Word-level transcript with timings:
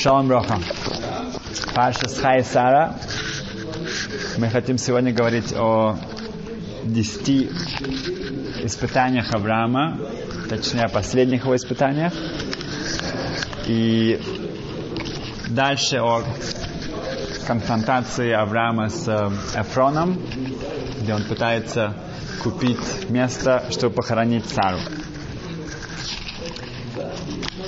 Шалом 0.00 0.28
Броха. 0.28 0.58
Паша 1.74 2.08
Схай 2.08 2.42
Сара. 2.42 2.94
Мы 4.38 4.48
хотим 4.48 4.78
сегодня 4.78 5.12
говорить 5.12 5.52
о 5.52 5.98
десяти 6.84 7.50
испытаниях 8.62 9.34
Авраама, 9.34 9.98
точнее, 10.48 10.84
о 10.84 10.88
последних 10.88 11.44
его 11.44 11.54
испытаниях. 11.54 12.14
И 13.66 14.18
дальше 15.50 15.98
о 15.98 16.24
конфронтации 17.46 18.32
Авраама 18.32 18.88
с 18.88 19.06
Эфроном, 19.54 20.18
где 20.98 21.12
он 21.12 21.24
пытается 21.24 21.94
купить 22.42 23.10
место, 23.10 23.64
чтобы 23.70 23.96
похоронить 23.96 24.48
Сару. 24.48 24.78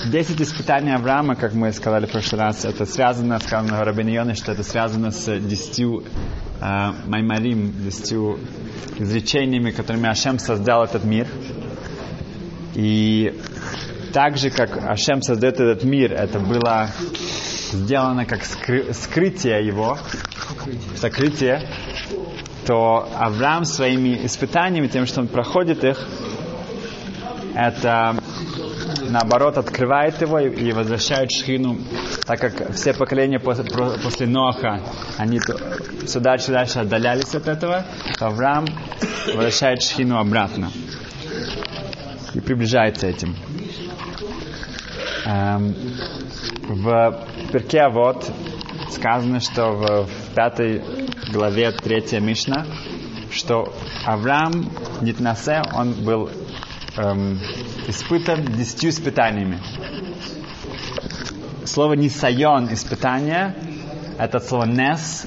Десять 0.07 0.41
испытаний 0.41 0.93
Авраама, 0.93 1.37
как 1.37 1.55
мы 1.55 1.73
сказали 1.73 2.07
в 2.07 2.11
прошлый 2.11 2.41
раз, 2.41 2.65
это 2.65 2.87
связано, 2.87 3.39
сказано 3.39 3.85
Рабиньоне, 3.85 4.35
что 4.35 4.51
это 4.51 4.65
связано 4.65 5.13
с 5.13 5.39
десятью 5.39 6.03
э, 6.61 6.93
маймарим, 7.07 7.73
десятью 7.85 8.41
изречениями, 8.99 9.71
которыми 9.71 10.09
Ашем 10.09 10.41
создал 10.41 10.83
этот 10.85 11.05
мир. 11.05 11.29
И 12.75 13.39
так 14.13 14.39
же, 14.39 14.51
как 14.51 14.77
Ашем 14.77 15.23
создает 15.23 15.61
этот 15.61 15.85
мир, 15.85 16.13
это 16.13 16.41
было 16.41 16.89
сделано 17.73 18.27
как 18.27 18.41
скры- 18.43 18.93
скрытие 18.93 19.65
его, 19.65 19.99
сокрытие, 20.97 21.69
то 22.67 23.09
Авраам 23.15 23.65
своими 23.65 24.27
испытаниями, 24.27 24.89
тем, 24.89 25.07
что 25.07 25.21
он 25.21 25.29
проходит 25.29 25.85
их, 25.85 26.09
это 27.55 28.17
наоборот 29.09 29.59
открывает 29.59 30.21
его 30.21 30.39
и, 30.39 30.73
возвращает 30.73 31.31
Шхину, 31.31 31.79
так 32.27 32.41
как 32.41 32.73
все 32.73 32.93
поколения 32.95 33.39
после, 33.39 33.65
после 33.65 34.27
Ноха, 34.27 34.81
они 35.19 35.41
все 36.07 36.21
дальше 36.21 36.51
и 36.51 36.55
дальше 36.55 36.81
отдалялись 36.81 37.35
от 37.35 37.49
этого, 37.49 37.85
то 38.19 38.27
Авраам 38.27 38.67
возвращает 39.27 39.83
Шхину 39.83 40.19
обратно 40.19 40.71
и 42.35 42.41
приближается 42.41 43.07
этим. 43.07 43.37
Эм, 45.25 45.75
в 46.69 47.27
перке 47.53 47.89
вот 47.89 48.31
сказано, 48.91 49.41
что 49.41 49.73
в, 49.73 50.07
в 50.07 50.35
пятой 50.35 50.83
главе 51.33 51.71
третья 51.73 52.21
Мишна, 52.21 52.67
что 53.31 53.73
Авраам 54.05 54.71
Нитнасе, 55.01 55.63
он 55.75 55.93
был 55.93 56.31
эм, 56.97 57.39
испытан 57.89 58.45
десятью 58.45 58.91
испытаниями. 58.91 59.59
Слово 61.65 61.95
«нисайон»— 61.95 62.69
испытание, 62.73 63.55
это 64.19 64.41
слово 64.41 64.67
«нес», 64.67 65.27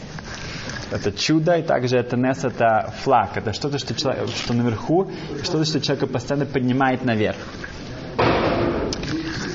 это 0.92 1.12
чудо, 1.12 1.58
и 1.58 1.64
также 1.64 1.98
это 1.98 2.16
нес, 2.18 2.44
это 2.44 2.94
флаг, 3.04 3.38
это 3.38 3.54
что-то, 3.54 3.80
что, 3.80 3.96
человек, 3.96 4.30
что 4.30 4.54
наверху, 4.54 5.12
что-то, 5.44 5.66
что 5.66 5.82
человека 5.82 6.08
постоянно 6.08 6.46
поднимает 6.46 7.04
наверх. 7.04 7.38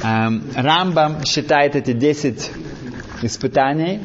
Эм, 0.02 0.44
Рамбам 0.54 1.24
считает 1.24 1.76
эти 1.76 1.92
10 1.92 2.50
испытаний, 3.22 4.00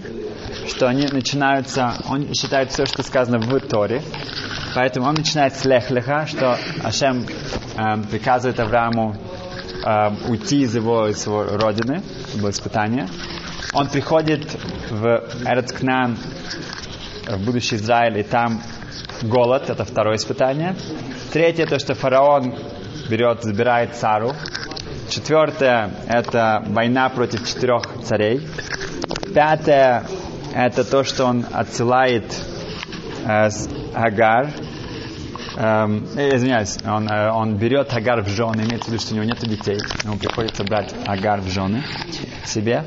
что 0.68 0.88
они 0.88 1.08
начинаются, 1.08 1.96
он 2.10 2.34
считает 2.34 2.72
все, 2.72 2.86
что 2.86 3.02
сказано 3.04 3.40
в 3.40 3.60
Торе, 3.62 4.02
поэтому 4.76 5.08
он 5.08 5.16
начинает 5.16 5.56
с 5.56 5.66
Лехлеха, 5.66 6.28
что 6.28 6.58
Ашем 6.84 7.26
эм, 7.78 8.04
приказывает 8.04 8.60
Аврааму 8.60 9.16
эм, 9.84 10.18
уйти 10.28 10.62
из 10.62 10.76
его, 10.76 11.08
из 11.08 11.26
его 11.26 11.44
родины, 11.44 12.04
это 12.28 12.38
было 12.38 12.50
испытание. 12.52 13.08
Он 13.74 13.88
приходит 13.88 14.56
в 14.92 15.24
Эрцкнан, 15.46 16.18
в 17.28 17.46
будущий 17.46 17.78
Израиль, 17.78 18.20
и 18.20 18.24
там 18.24 18.62
голод, 19.24 19.70
это 19.70 19.86
второе 19.86 20.18
испытание. 20.18 20.76
Третье, 21.32 21.66
то, 21.66 21.80
что 21.80 21.96
фараон 21.96 22.56
берет, 23.10 23.44
забирает 23.44 23.96
цару. 23.96 24.34
Четвертое, 25.10 25.92
это 26.08 26.64
война 26.68 27.10
против 27.10 27.48
четырех 27.48 27.84
царей. 28.04 28.48
Пятое, 29.34 30.06
это 30.54 30.84
то, 30.84 31.04
что 31.04 31.26
он 31.26 31.46
отсылает 31.52 32.26
э, 33.26 33.50
Агар. 33.94 34.50
Эм, 35.58 36.06
э, 36.18 36.36
извиняюсь, 36.36 36.78
он, 36.86 37.08
э, 37.08 37.32
он 37.32 37.56
берет 37.56 37.94
Агар 37.94 38.22
в 38.22 38.28
жены, 38.28 38.64
имеется 38.64 38.90
в 38.90 38.94
виду, 38.94 39.00
что 39.02 39.14
у 39.14 39.16
него 39.16 39.26
нет 39.26 39.40
детей. 39.40 39.80
Ему 40.04 40.18
приходится 40.18 40.66
брать 40.66 40.94
Агар 41.06 41.40
в 41.40 41.50
жены 41.50 41.84
себе. 42.46 42.84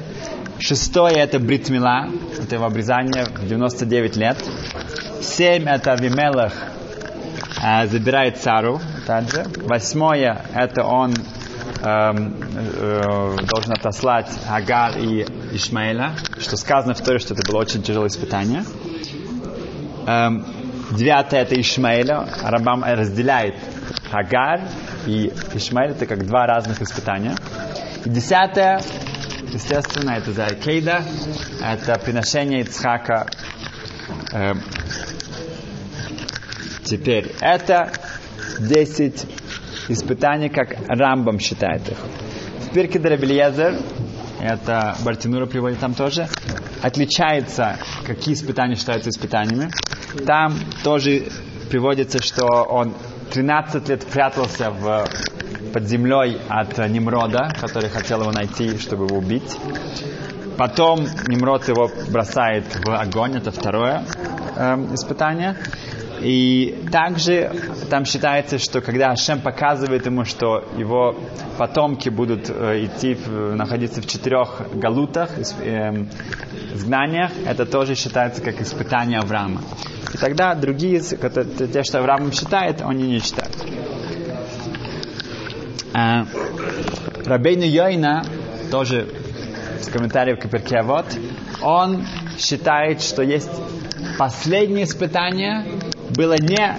Шестое 0.59 1.17
это 1.17 1.39
Бритмила, 1.39 2.09
это 2.39 2.57
его 2.57 2.67
обрезание 2.67 3.25
в 3.25 3.49
99 3.49 4.17
лет. 4.17 4.37
Семь 5.23 5.67
это 5.67 5.93
Авимелах 5.93 6.53
э, 7.65 7.87
забирает 7.87 8.37
цару, 8.37 8.81
также. 9.07 9.47
Восьмое 9.65 10.45
это 10.53 10.85
он 10.85 11.15
эм, 11.83 12.37
э, 12.45 13.37
должен 13.51 13.73
отослать 13.73 14.29
Агар 14.47 14.99
и 14.99 15.25
Ишмаэля, 15.53 16.13
что 16.39 16.59
сказано 16.59 16.93
в 16.93 17.01
Торе, 17.01 17.19
что 17.19 17.33
это 17.33 17.51
было 17.51 17.61
очень 17.61 17.83
тяжелое 17.83 18.09
испытание. 18.09 18.63
Девятое 20.91 21.43
это 21.43 21.61
Ишмаэля, 21.61 22.27
Рабам 22.43 22.83
разделяет 22.83 23.57
Агар 24.11 24.63
и 25.07 25.31
Ишмаэль, 25.53 25.91
это 25.91 26.07
как 26.07 26.27
два 26.27 26.47
разных 26.47 26.81
испытания. 26.81 27.37
И 28.05 28.09
десятое, 28.09 28.81
естественно, 29.53 30.13
это 30.13 30.33
за 30.33 30.47
Кейда, 30.47 31.03
это 31.63 31.99
приношение 31.99 32.63
Ицхака. 32.63 33.27
Эм, 34.33 34.63
теперь, 36.85 37.35
это 37.41 37.93
10 38.59 39.27
испытаний, 39.89 40.49
как 40.49 40.75
Рамбам 40.89 41.39
считает 41.39 41.87
их. 41.89 41.99
В 42.63 42.73
Пирке 42.73 42.99
Драбельезер, 42.99 43.79
это 44.41 44.97
Бартинура 45.05 45.45
приводит 45.47 45.81
там 45.81 45.93
тоже, 45.93 46.29
отличается, 46.83 47.77
какие 48.07 48.35
испытания 48.35 48.77
считаются 48.77 49.11
испытаниями. 49.11 49.71
Там 50.27 50.55
тоже 50.83 51.29
приводится, 51.71 52.23
что 52.23 52.47
он 52.47 52.95
13 53.33 53.89
лет 53.89 54.07
прятался 54.07 54.71
в, 54.71 55.07
под 55.73 55.85
землей 55.85 56.39
от 56.49 56.79
Немрода, 56.89 57.53
который 57.61 57.91
хотел 57.91 58.23
его 58.23 58.33
найти, 58.33 58.79
чтобы 58.79 59.07
его 59.07 59.19
убить. 59.19 59.59
Потом 60.57 61.07
Немрод 61.29 61.69
его 61.69 61.91
бросает 62.11 62.65
в 62.85 62.91
огонь, 62.91 63.37
это 63.37 63.53
второе 63.53 64.05
э, 64.57 64.75
испытание. 64.93 65.57
И 66.21 66.85
также 66.91 67.53
там 67.91 68.05
считается, 68.05 68.59
что 68.59 68.81
когда 68.81 69.11
Ашем 69.11 69.41
показывает 69.41 70.07
ему, 70.07 70.25
что 70.25 70.65
его 70.77 71.17
потомки 71.59 72.09
будут 72.09 72.51
э, 72.51 72.87
идти, 72.87 73.17
находиться 73.29 74.03
в 74.03 74.07
четырех 74.07 74.63
галутах, 74.75 75.31
э, 75.61 76.07
изгнаниях, 76.75 77.33
это 77.47 77.67
тоже 77.67 77.95
считается 77.95 78.43
как 78.43 78.61
испытание 78.61 79.21
Авраама. 79.21 79.63
И 80.13 80.19
тогда 80.19 80.55
другие, 80.55 81.01
те, 81.01 81.83
что 81.83 81.99
Авраам 81.99 82.33
считает, 82.33 82.81
они 82.83 83.09
не 83.09 83.19
считают. 83.21 83.55
Э, 85.95 86.25
Рабейну 87.25 87.65
Йойна, 87.65 88.25
тоже 88.71 89.09
с 89.81 89.89
комментариев 89.89 90.41
Каперке, 90.41 90.83
вот, 90.83 91.07
он 91.63 92.07
считает, 92.39 93.03
что 93.03 93.23
есть 93.23 93.51
последнее 94.19 94.85
испытание, 94.85 95.65
было 96.11 96.35
не 96.39 96.77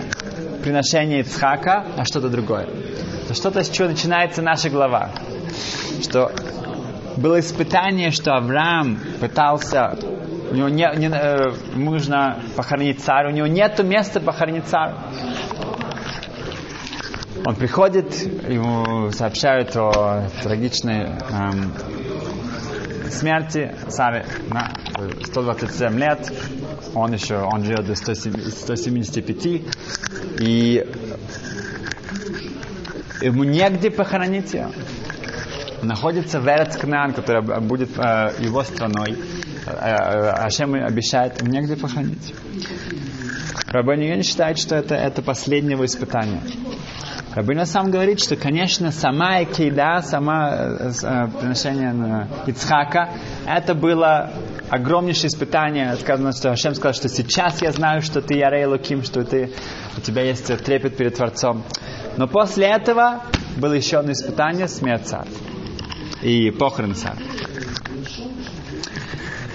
приношение 0.63 1.21
Ицхака, 1.21 1.85
а 1.97 2.05
что-то 2.05 2.29
другое. 2.29 2.67
Что-то, 3.33 3.63
с 3.63 3.69
чего 3.69 3.87
начинается 3.87 4.41
наша 4.41 4.69
глава. 4.69 5.11
Что 6.01 6.31
было 7.19 7.39
испытание, 7.39 8.11
что 8.11 8.35
Авраам 8.35 8.99
пытался, 9.19 9.97
у 10.51 10.55
него 10.55 10.69
не, 10.69 10.87
не, 10.97 11.07
э, 11.07 11.51
нужно 11.75 12.41
похоронить 12.55 13.01
царя, 13.01 13.29
у 13.29 13.31
него 13.31 13.47
нет 13.47 13.83
места 13.83 14.19
похоронить 14.19 14.65
царя. 14.65 14.95
Он 17.45 17.55
приходит, 17.55 18.13
ему 18.47 19.11
сообщают 19.11 19.75
о 19.75 20.27
трагичной 20.43 21.05
эм, 21.29 21.73
смерти 23.09 23.75
царя 23.87 24.25
на 24.49 24.71
127 25.25 25.99
лет, 25.99 26.31
он 26.95 27.13
еще, 27.13 27.37
он 27.37 27.63
живет 27.63 27.85
до 27.85 27.95
175, 27.95 29.45
и 30.39 30.85
ему 33.21 33.43
негде 33.43 33.91
похоронить 33.91 34.53
ее. 34.53 34.69
Находится 35.81 36.39
в 36.39 36.47
Эрцкнан, 36.47 37.13
который 37.13 37.61
будет 37.61 37.97
э, 37.97 38.33
его 38.39 38.63
страной. 38.63 39.17
Э, 39.65 39.71
э, 39.71 40.29
Ашем 40.31 40.73
обещает 40.73 41.41
ему 41.41 41.51
негде 41.51 41.75
похоронить. 41.75 42.33
Рабаньон 43.67 44.23
считает, 44.23 44.57
что 44.57 44.75
это, 44.75 44.95
это 44.95 45.21
последнего 45.21 45.85
испытания. 45.85 46.41
Рабина 47.35 47.65
сам 47.65 47.91
говорит, 47.91 48.19
что, 48.19 48.35
конечно, 48.35 48.91
сама 48.91 49.43
Экейда, 49.43 50.01
сама 50.01 50.49
э, 50.51 50.91
э, 51.03 51.27
приношение 51.39 51.93
на 51.93 52.27
Ицхака, 52.47 53.09
это 53.45 53.75
было 53.75 54.31
огромнейшее 54.69 55.27
испытание. 55.27 55.95
Сказано, 55.97 56.31
что 56.31 56.49
Хашем 56.49 56.73
сказал, 56.73 56.93
что 56.95 57.07
сейчас 57.07 57.61
я 57.61 57.71
знаю, 57.71 58.01
что 58.01 58.21
ты 58.21 58.33
Ярей 58.33 58.65
Луким, 58.65 59.03
что 59.03 59.23
ты, 59.23 59.53
у 59.95 60.01
тебя 60.01 60.23
есть 60.23 60.47
трепет 60.63 60.97
перед 60.97 61.15
Творцом. 61.15 61.63
Но 62.17 62.27
после 62.27 62.65
этого 62.67 63.21
было 63.57 63.73
еще 63.73 63.97
одно 63.97 64.11
испытание, 64.13 64.67
смерть 64.67 65.05
царя 65.05 65.27
и 66.21 66.51
похорон 66.51 66.95
царя. 66.95 67.17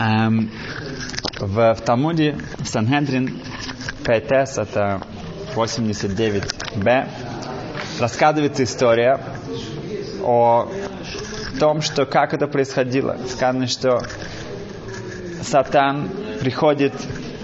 Эм, 0.01 0.51
в, 1.39 1.75
в 1.75 1.81
Талмуде, 1.83 2.37
в 2.59 2.67
Сангедрин, 2.67 3.41
5С, 4.05 4.63
это 4.63 5.03
89Б, 5.55 7.09
рассказывается 8.01 8.65
история 8.65 9.21
о 10.23 10.71
том, 11.61 11.81
что 11.81 12.07
как 12.07 12.35
это 12.35 12.47
происходило. 12.47 13.19
Сказано, 13.29 13.67
что 13.67 14.03
Сатан 15.43 16.09
приходит 16.41 16.95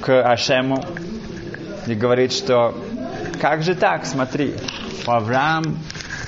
к 0.01 0.23
Ашему 0.23 0.83
и 1.87 1.95
говорит, 1.95 2.33
что 2.33 2.75
как 3.41 3.63
же 3.63 3.75
так, 3.75 4.07
смотри, 4.07 4.55
Авраам 5.07 5.79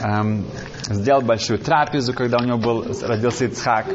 эм, 0.01 0.47
сделал 0.83 1.23
большую 1.23 1.59
трапезу, 1.59 2.13
когда 2.13 2.39
у 2.39 2.45
него 2.45 2.59
был, 2.59 2.87
родился 3.03 3.47
Ицхак. 3.47 3.87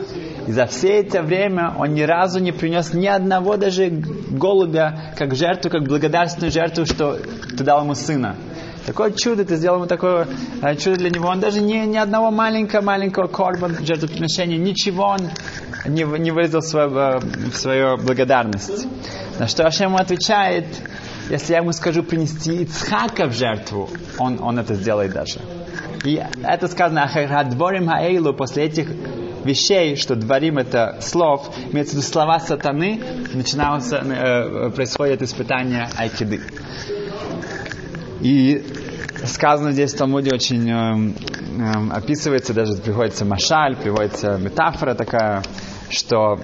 И 0.48 0.52
за 0.52 0.66
все 0.66 1.00
это 1.02 1.22
время 1.22 1.74
он 1.78 1.94
ни 1.94 2.02
разу 2.02 2.40
не 2.40 2.52
принес 2.52 2.94
ни 2.94 3.08
одного 3.08 3.58
даже 3.58 3.90
голубя 3.90 5.14
как 5.18 5.36
жертву, 5.36 5.70
как 5.70 5.84
благодарственную 5.84 6.52
жертву, 6.52 6.86
что 6.86 7.18
ты 7.58 7.64
дал 7.64 7.84
ему 7.84 7.96
сына. 7.96 8.36
Такое 8.86 9.12
чудо, 9.12 9.44
ты 9.44 9.58
сделал 9.58 9.80
ему 9.80 9.88
такое 9.88 10.28
э, 10.62 10.76
чудо 10.78 10.96
для 10.98 11.10
него. 11.10 11.28
Он 11.28 11.42
даже 11.42 11.60
ни, 11.60 11.76
ни 11.86 11.98
одного 11.98 12.32
маленького-маленького 12.32 13.28
корба 13.28 13.70
жертвоприношения, 13.84 14.58
ничего 14.58 15.08
он 15.08 15.30
не, 15.86 16.04
не 16.04 16.32
выразил 16.32 16.62
свою, 16.62 16.96
э, 16.96 17.20
свою 17.54 17.98
благодарность. 17.98 18.88
На 19.40 19.48
что 19.48 19.66
Ашем 19.66 19.88
ему 19.88 19.98
отвечает, 19.98 20.66
если 21.30 21.54
я 21.54 21.60
ему 21.60 21.74
скажу 21.74 22.04
принести 22.04 22.64
Ицхака 22.64 23.28
в 23.28 23.34
жертву, 23.34 23.90
он, 24.18 24.40
он 24.42 24.60
это 24.60 24.76
сделает 24.76 25.14
даже. 25.14 25.40
И 26.04 26.24
это 26.44 26.68
сказано 26.68 27.04
Ахадворим 27.04 27.88
Хаэйлу 27.88 28.34
после 28.34 28.64
этих 28.64 28.88
вещей, 29.44 29.96
что 29.96 30.16
дворим 30.16 30.58
это 30.58 30.98
слов, 31.02 31.50
имеется 31.72 31.96
в 31.96 31.98
виду 31.98 32.08
слова 32.08 32.40
сатаны, 32.40 33.02
начинается, 33.34 33.98
э, 33.98 34.70
происходит 34.72 35.22
испытание 35.22 35.90
айкиды. 35.98 36.42
И 38.22 38.64
сказано 39.26 39.72
здесь 39.72 39.94
в 39.94 39.98
Талмуде 39.98 40.34
очень 40.34 40.70
э, 40.70 41.14
э, 41.60 41.90
описывается, 41.92 42.54
даже 42.54 42.74
приходится 42.78 43.26
машаль, 43.26 43.76
приводится 43.76 44.38
метафора 44.38 44.96
такая, 44.96 45.44
что 45.90 46.40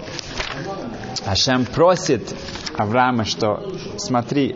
Ашем 1.25 1.65
просит 1.65 2.33
Авраама, 2.77 3.25
что 3.25 3.75
смотри, 3.97 4.55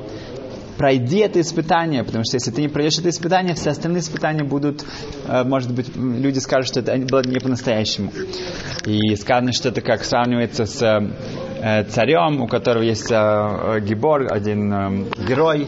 пройди 0.78 1.20
это 1.20 1.42
испытание, 1.42 2.04
потому 2.04 2.24
что 2.24 2.36
если 2.36 2.52
ты 2.52 2.62
не 2.62 2.68
пройдешь 2.68 3.00
это 3.00 3.10
испытание, 3.10 3.56
все 3.56 3.72
остальные 3.72 4.02
испытания 4.02 4.44
будут, 4.44 4.86
э, 5.28 5.44
может 5.44 5.74
быть, 5.74 5.96
люди 5.96 6.40
скажут, 6.40 6.68
что 6.68 6.80
это 6.80 6.98
было 6.98 7.22
не 7.24 7.40
по-настоящему. 7.40 8.12
И 8.86 9.16
сказано, 9.16 9.52
что 9.52 9.70
это 9.70 9.82
как 9.82 10.04
сравнивается 10.04 10.66
с 10.66 10.82
э, 10.82 11.84
царем, 11.86 12.42
у 12.42 12.48
которого 12.48 12.84
есть 12.84 13.12
э, 13.12 13.80
Гибор, 13.82 14.32
один 14.32 15.08
герой, 15.28 15.68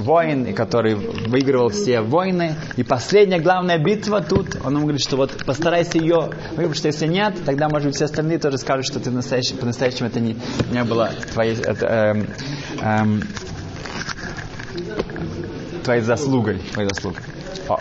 воин, 0.00 0.54
который 0.54 0.94
выигрывал 0.94 1.70
все 1.70 2.00
войны. 2.00 2.54
И 2.76 2.82
последняя 2.82 3.40
главная 3.40 3.78
битва 3.78 4.20
тут, 4.20 4.56
он 4.64 4.74
ему 4.74 4.82
говорит, 4.82 5.02
что 5.02 5.16
вот 5.16 5.44
постарайся 5.44 5.98
ее 5.98 6.30
выиграть, 6.56 6.76
что 6.76 6.88
если 6.88 7.06
нет, 7.06 7.34
тогда, 7.44 7.68
может 7.68 7.86
быть, 7.86 7.96
все 7.96 8.04
остальные 8.04 8.38
тоже 8.38 8.58
скажут, 8.58 8.86
что 8.86 9.00
ты 9.00 9.10
по-настоящему 9.10 10.08
это 10.08 10.20
не, 10.20 10.36
не 10.70 10.84
было 10.84 11.10
твоей... 11.32 11.56
Это, 11.56 11.86
э, 11.86 12.24
э, 12.82 13.04
твоей 15.88 16.02
заслугой. 16.02 16.58
Твоей 16.74 16.90
заслугой. 16.90 17.22
О. 17.66 17.78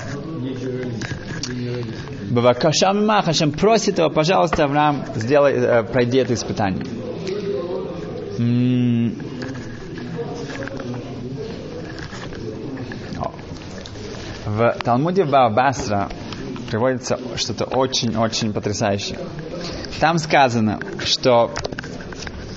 Бавакаша 2.30 2.94
Махашем 2.94 3.52
просит 3.52 3.98
его, 3.98 4.10
пожалуйста, 4.10 4.64
Авраам, 4.64 5.04
сделай, 5.16 5.54
э, 5.54 5.84
пройди 5.84 6.20
это 6.20 6.34
испытание. 6.34 6.86
В 14.46 14.76
Талмуде 14.84 15.26
Баабасра 15.26 16.08
приводится 16.72 17.20
что-то 17.36 17.66
очень-очень 17.66 18.54
потрясающее. 18.54 19.20
Там 20.00 20.18
сказано, 20.18 20.80
что 21.04 21.52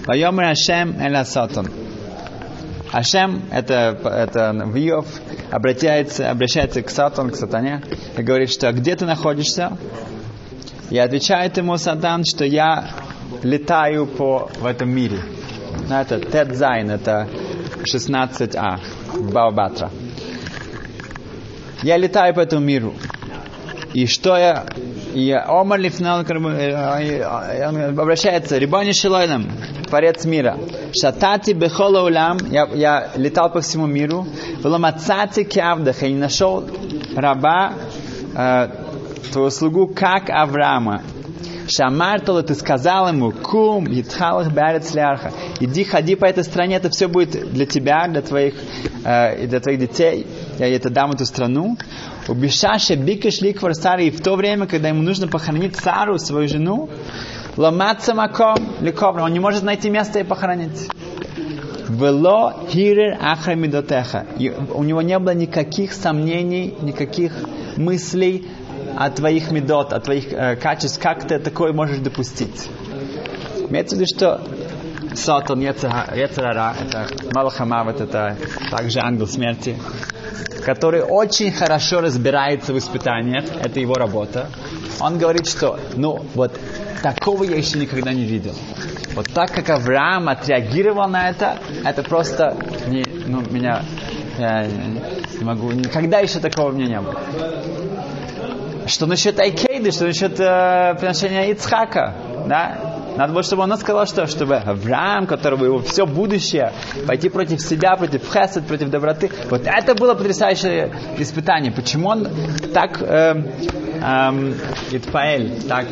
Вайомер 0.06 0.44
Ашем 0.44 0.96
Эля 1.00 1.24
Сатан. 1.24 1.68
Ашем, 2.92 3.42
это, 3.52 3.98
это 4.04 4.52
Виов, 4.66 5.06
обращается, 5.50 6.30
обращается 6.30 6.82
к 6.82 6.90
Сатану, 6.90 7.30
к 7.30 7.36
сатане, 7.36 7.82
и 8.16 8.22
говорит, 8.22 8.50
что 8.50 8.72
где 8.72 8.96
ты 8.96 9.06
находишься? 9.06 9.76
И 10.90 10.98
отвечает 10.98 11.56
ему 11.56 11.76
Сатан, 11.76 12.24
что 12.24 12.44
я 12.44 12.90
летаю 13.42 14.06
по, 14.06 14.50
в 14.58 14.66
этом 14.66 14.90
мире. 14.90 15.18
Ну, 15.88 15.94
это 15.94 16.18
Тедзайн, 16.18 16.90
это 16.90 17.28
16А, 17.82 18.80
в 19.12 19.32
Баобатра. 19.32 19.90
Я 21.82 21.96
летаю 21.96 22.34
по 22.34 22.40
этому 22.40 22.64
миру. 22.64 22.94
И 23.94 24.06
что 24.06 24.36
я... 24.36 24.66
И 25.14 25.32
Омар 25.32 25.80
Лифнал 25.80 26.20
обращается, 26.20 28.58
Рибони 28.58 28.92
Шилойном, 28.92 29.50
Творец 29.90 30.24
мира. 30.24 30.56
Шатати 30.92 31.52
бехола 31.52 32.02
улам, 32.02 32.38
я, 32.50 32.68
я 32.74 33.10
летал 33.16 33.52
по 33.52 33.60
всему 33.60 33.86
миру, 33.86 34.26
вламацати 34.62 35.44
кявдаха, 35.44 36.06
и 36.06 36.14
нашел 36.14 36.64
раба, 37.16 37.72
э, 38.34 38.68
твою 39.32 39.50
слугу, 39.50 39.88
как 39.88 40.30
Авраама. 40.30 41.02
Шамартала, 41.68 42.42
ты 42.42 42.54
сказал 42.54 43.08
ему, 43.08 43.32
кум, 43.32 43.86
Итхалах 43.88 44.52
Барец 44.52 44.94
Ляха, 44.94 45.32
иди, 45.60 45.84
ходи 45.84 46.16
по 46.16 46.24
этой 46.24 46.44
стране, 46.44 46.76
это 46.76 46.90
все 46.90 47.08
будет 47.08 47.52
для 47.52 47.66
тебя, 47.66 48.06
для 48.08 48.22
твоих, 48.22 48.54
э, 49.04 49.46
для 49.46 49.60
твоих 49.60 49.78
детей, 49.80 50.26
я 50.58 50.68
это 50.68 50.90
дам 50.90 51.12
эту 51.12 51.26
страну. 51.26 51.76
Убишаша 52.28 52.94
бикаш 52.96 53.40
ликвар 53.40 53.74
царь, 53.74 54.02
и 54.02 54.10
в 54.10 54.20
то 54.20 54.36
время, 54.36 54.66
когда 54.66 54.88
ему 54.88 55.02
нужно 55.02 55.26
похоронить 55.26 55.76
цару, 55.76 56.18
свою 56.18 56.48
жену, 56.48 56.88
ломаться 57.56 58.14
маком 58.14 58.56
ликовра, 58.80 59.22
он 59.24 59.32
не 59.32 59.40
может 59.40 59.62
найти 59.62 59.90
место 59.90 60.18
и 60.18 60.22
похоронить. 60.22 60.88
Вело 61.88 62.54
хирер 62.68 63.18
ахрамидотеха. 63.20 64.26
У 64.72 64.84
него 64.84 65.02
не 65.02 65.18
было 65.18 65.34
никаких 65.34 65.92
сомнений, 65.92 66.74
никаких 66.80 67.32
мыслей 67.76 68.46
о 68.96 69.10
твоих 69.10 69.50
медот, 69.50 69.92
о 69.92 70.00
твоих 70.00 70.32
э, 70.32 70.56
качествах, 70.56 71.02
как 71.02 71.26
ты 71.26 71.38
такое 71.38 71.72
можешь 71.72 71.98
допустить. 71.98 72.68
Имеется 73.68 73.96
в 73.96 73.98
виду, 73.98 74.08
что 74.14 74.40
Сатан, 75.14 75.60
Ецарара, 75.60 76.74
это 76.80 77.06
Малахамават, 77.34 78.00
это 78.00 78.36
также 78.70 79.00
ангел 79.00 79.26
смерти, 79.26 79.76
который 80.64 81.02
очень 81.02 81.50
хорошо 81.50 82.00
разбирается 82.00 82.72
в 82.72 82.78
испытаниях, 82.78 83.44
это 83.62 83.80
его 83.80 83.94
работа. 83.94 84.48
Он 85.00 85.18
говорит, 85.18 85.46
что, 85.46 85.78
ну, 85.96 86.24
вот 86.34 86.52
такого 87.02 87.44
я 87.44 87.56
еще 87.56 87.78
никогда 87.78 88.12
не 88.12 88.24
видел. 88.24 88.54
Вот 89.14 89.28
так, 89.32 89.52
как 89.52 89.68
Авраам 89.70 90.28
отреагировал 90.28 91.08
на 91.08 91.30
это, 91.30 91.58
это 91.84 92.02
просто 92.02 92.56
не, 92.86 93.04
ну, 93.26 93.42
меня, 93.50 93.82
я 94.38 94.66
не 94.66 95.44
могу, 95.44 95.72
никогда 95.72 96.20
еще 96.20 96.38
такого 96.38 96.70
у 96.70 96.72
меня 96.72 96.86
не 96.86 97.00
было. 97.00 97.20
Что 98.86 99.06
насчет 99.06 99.38
Айкейды, 99.38 99.90
что 99.90 100.06
насчет 100.06 100.38
э, 100.40 100.94
приношения 100.98 101.50
Ицхака, 101.50 102.14
да? 102.46 102.90
Надо 103.16 103.32
было, 103.32 103.42
чтобы 103.42 103.64
он 103.64 103.76
сказал, 103.76 104.06
что 104.06 104.26
чтобы 104.26 104.56
Авраам, 104.56 105.26
которого 105.26 105.64
его 105.64 105.78
все 105.80 106.06
будущее, 106.06 106.72
пойти 107.06 107.28
против 107.28 107.60
себя, 107.60 107.96
против 107.96 108.22
хесед, 108.24 108.66
против 108.66 108.88
доброты. 108.88 109.30
Вот 109.50 109.62
это 109.66 109.94
было 109.94 110.14
потрясающее 110.14 110.90
испытание. 111.18 111.72
Почему 111.72 112.08
он 112.08 112.28
так 112.72 113.02
э, 113.02 113.34
э, 114.02 114.52
Итпаэль, 114.92 115.62
так 115.68 115.86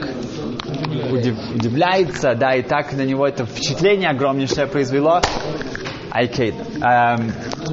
удив, 0.88 1.36
удивляется, 1.54 2.34
да, 2.34 2.54
и 2.54 2.62
так 2.62 2.92
на 2.92 3.04
него 3.04 3.26
это 3.26 3.44
впечатление 3.46 4.10
огромнейшее 4.10 4.66
произвело. 4.66 5.20
Айкейд. 6.10 6.54
Эм, 6.82 7.32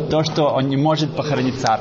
то, 0.10 0.24
что 0.24 0.50
он 0.50 0.68
не 0.68 0.78
может 0.78 1.16
похоронить 1.16 1.60
царь. 1.60 1.80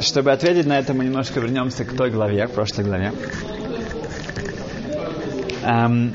Чтобы 0.00 0.32
ответить 0.32 0.66
на 0.66 0.78
это, 0.78 0.94
мы 0.94 1.04
немножко 1.04 1.40
вернемся 1.40 1.84
к 1.84 1.96
той 1.96 2.10
главе, 2.10 2.46
к 2.46 2.52
прошлой 2.52 2.84
главе. 2.84 3.12
Эм, 5.64 6.12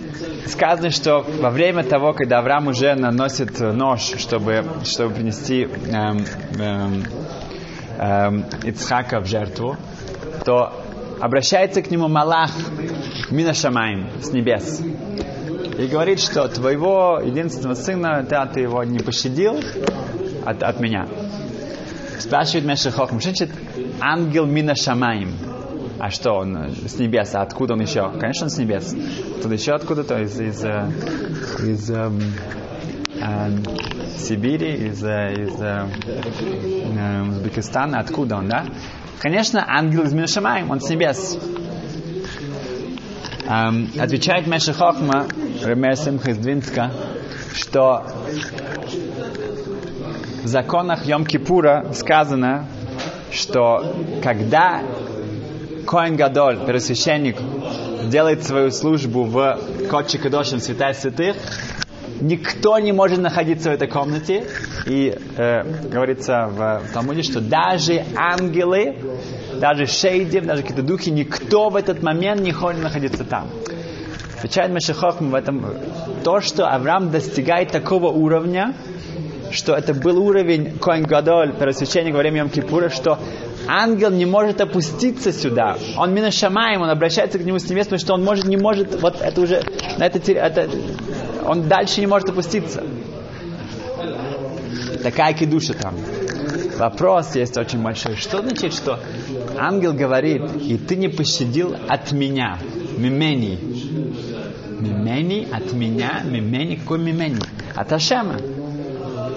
сказано, 0.47 0.89
что 0.89 1.25
во 1.39 1.49
время 1.49 1.83
того, 1.83 2.13
когда 2.13 2.39
Авраам 2.39 2.67
уже 2.67 2.95
наносит 2.95 3.59
нож, 3.59 4.01
чтобы, 4.17 4.63
чтобы 4.83 5.15
принести 5.15 5.63
эм, 5.63 6.25
эм, 6.59 7.03
эм, 8.03 8.45
Ицхака 8.63 9.19
в 9.19 9.25
жертву, 9.25 9.77
то 10.45 10.73
обращается 11.19 11.81
к 11.81 11.89
нему 11.89 12.07
Малах 12.07 12.51
Мина 13.29 13.53
Шамаем 13.53 14.09
с 14.21 14.31
небес 14.31 14.81
и 15.77 15.87
говорит, 15.87 16.19
что 16.19 16.47
твоего 16.47 17.19
единственного 17.23 17.75
сына, 17.75 18.25
да, 18.29 18.45
ты 18.45 18.61
его 18.61 18.83
не 18.83 18.99
пощадил 18.99 19.59
от, 20.45 20.61
от 20.61 20.79
меня. 20.79 21.07
Спрашивает 22.19 22.65
Меша 22.65 22.91
Хохм, 22.91 23.19
значит 23.19 23.49
ангел 23.99 24.45
Мина 24.45 24.75
Шамаем? 24.75 25.33
А 25.99 26.09
что 26.09 26.33
он 26.33 26.71
с 26.85 26.99
небес? 26.99 27.33
А 27.33 27.41
откуда 27.41 27.73
он 27.73 27.81
еще? 27.81 28.11
Конечно, 28.19 28.45
он 28.45 28.49
с 28.49 28.57
небес. 28.57 28.93
Тут 29.41 29.51
еще 29.51 29.73
откуда-то 29.73 30.21
из, 30.21 30.39
из, 30.39 30.63
э, 30.63 30.91
из, 31.59 31.89
из 31.89 31.91
эм, 31.91 32.19
э, 33.21 33.49
Сибири, 34.17 34.87
из, 34.87 35.03
э, 35.03 35.33
из 35.33 35.61
э, 35.61 35.87
э, 36.05 37.21
Узбекистана. 37.29 37.99
Откуда 37.99 38.37
он, 38.37 38.47
да? 38.47 38.65
Конечно, 39.19 39.63
ангел 39.67 40.03
из 40.03 40.13
Минашамаем, 40.13 40.69
он 40.71 40.81
с 40.81 40.89
небес. 40.89 41.37
Эм, 43.45 43.89
отвечает 43.99 44.47
Меша 44.47 44.73
Хохма, 44.73 45.27
Ремер 45.63 45.95
Симха 45.95 46.31
из 46.31 46.37
Двинска, 46.37 46.91
что 47.53 48.05
в 50.43 50.47
законах 50.47 51.05
Йом-Кипура 51.05 51.93
сказано, 51.93 52.67
что 53.31 53.95
когда 54.23 54.81
Коэн 55.85 56.15
Гадоль, 56.15 56.65
первосвященник, 56.65 57.37
делает 58.09 58.43
свою 58.43 58.71
службу 58.71 59.23
в 59.23 59.59
Кодче 59.89 60.17
Кадошем, 60.17 60.59
Святая 60.59 60.93
Святых, 60.93 61.37
никто 62.21 62.79
не 62.79 62.91
может 62.91 63.19
находиться 63.19 63.69
в 63.69 63.73
этой 63.73 63.87
комнате. 63.87 64.45
И 64.85 65.15
э, 65.37 65.63
говорится 65.89 66.47
в, 66.47 66.87
в 66.87 66.93
Талмуде, 66.93 67.23
что 67.23 67.41
даже 67.41 68.03
ангелы, 68.15 68.97
даже 69.59 69.85
шейдим, 69.85 70.45
даже 70.45 70.61
какие-то 70.61 70.83
духи, 70.83 71.09
никто 71.09 71.69
в 71.69 71.75
этот 71.75 72.01
момент 72.01 72.41
не 72.41 72.51
хочет 72.51 72.81
находиться 72.81 73.23
там. 73.23 73.49
Отвечает 74.37 74.71
Машихохм 74.73 75.29
в 75.29 75.35
этом 75.35 75.65
то, 76.23 76.41
что 76.41 76.67
Авраам 76.67 77.11
достигает 77.11 77.71
такого 77.71 78.07
уровня, 78.07 78.73
что 79.51 79.73
это 79.73 79.93
был 79.93 80.19
уровень 80.19 80.77
Коэн 80.79 81.03
Гадоль, 81.03 81.53
первосвященника 81.53 82.15
во 82.15 82.19
время 82.19 82.43
Йом-Кипура, 82.43 82.89
что 82.89 83.19
ангел 83.67 84.11
не 84.11 84.25
может 84.25 84.59
опуститься 84.61 85.31
сюда. 85.31 85.77
Он 85.97 86.13
мина 86.13 86.31
шамаем, 86.31 86.81
он 86.81 86.89
обращается 86.89 87.39
к 87.39 87.43
нему 87.43 87.59
с 87.59 87.69
небес, 87.69 87.85
потому 87.85 87.99
что 87.99 88.13
он 88.15 88.23
может, 88.23 88.45
не 88.45 88.57
может, 88.57 88.99
вот 89.01 89.21
это 89.21 89.41
уже, 89.41 89.63
это, 89.99 90.31
это, 90.31 90.69
он 91.45 91.67
дальше 91.67 92.01
не 92.01 92.07
может 92.07 92.29
опуститься. 92.29 92.83
Такая 95.01 95.33
кидуша 95.33 95.73
там. 95.73 95.95
Вопрос 96.77 97.35
есть 97.35 97.57
очень 97.57 97.81
большой. 97.81 98.15
Что 98.15 98.41
значит, 98.41 98.73
что 98.73 98.99
ангел 99.57 99.93
говорит, 99.93 100.41
и 100.61 100.77
ты 100.77 100.95
не 100.95 101.07
пощадил 101.07 101.75
от 101.87 102.11
меня, 102.11 102.57
мимени. 102.97 103.59
Мимени 104.79 105.47
от 105.51 105.71
меня, 105.73 106.21
мимени, 106.25 106.75
какой 106.75 106.99
мимени? 106.99 107.39
От 107.75 107.91
Ашема. 107.93 108.37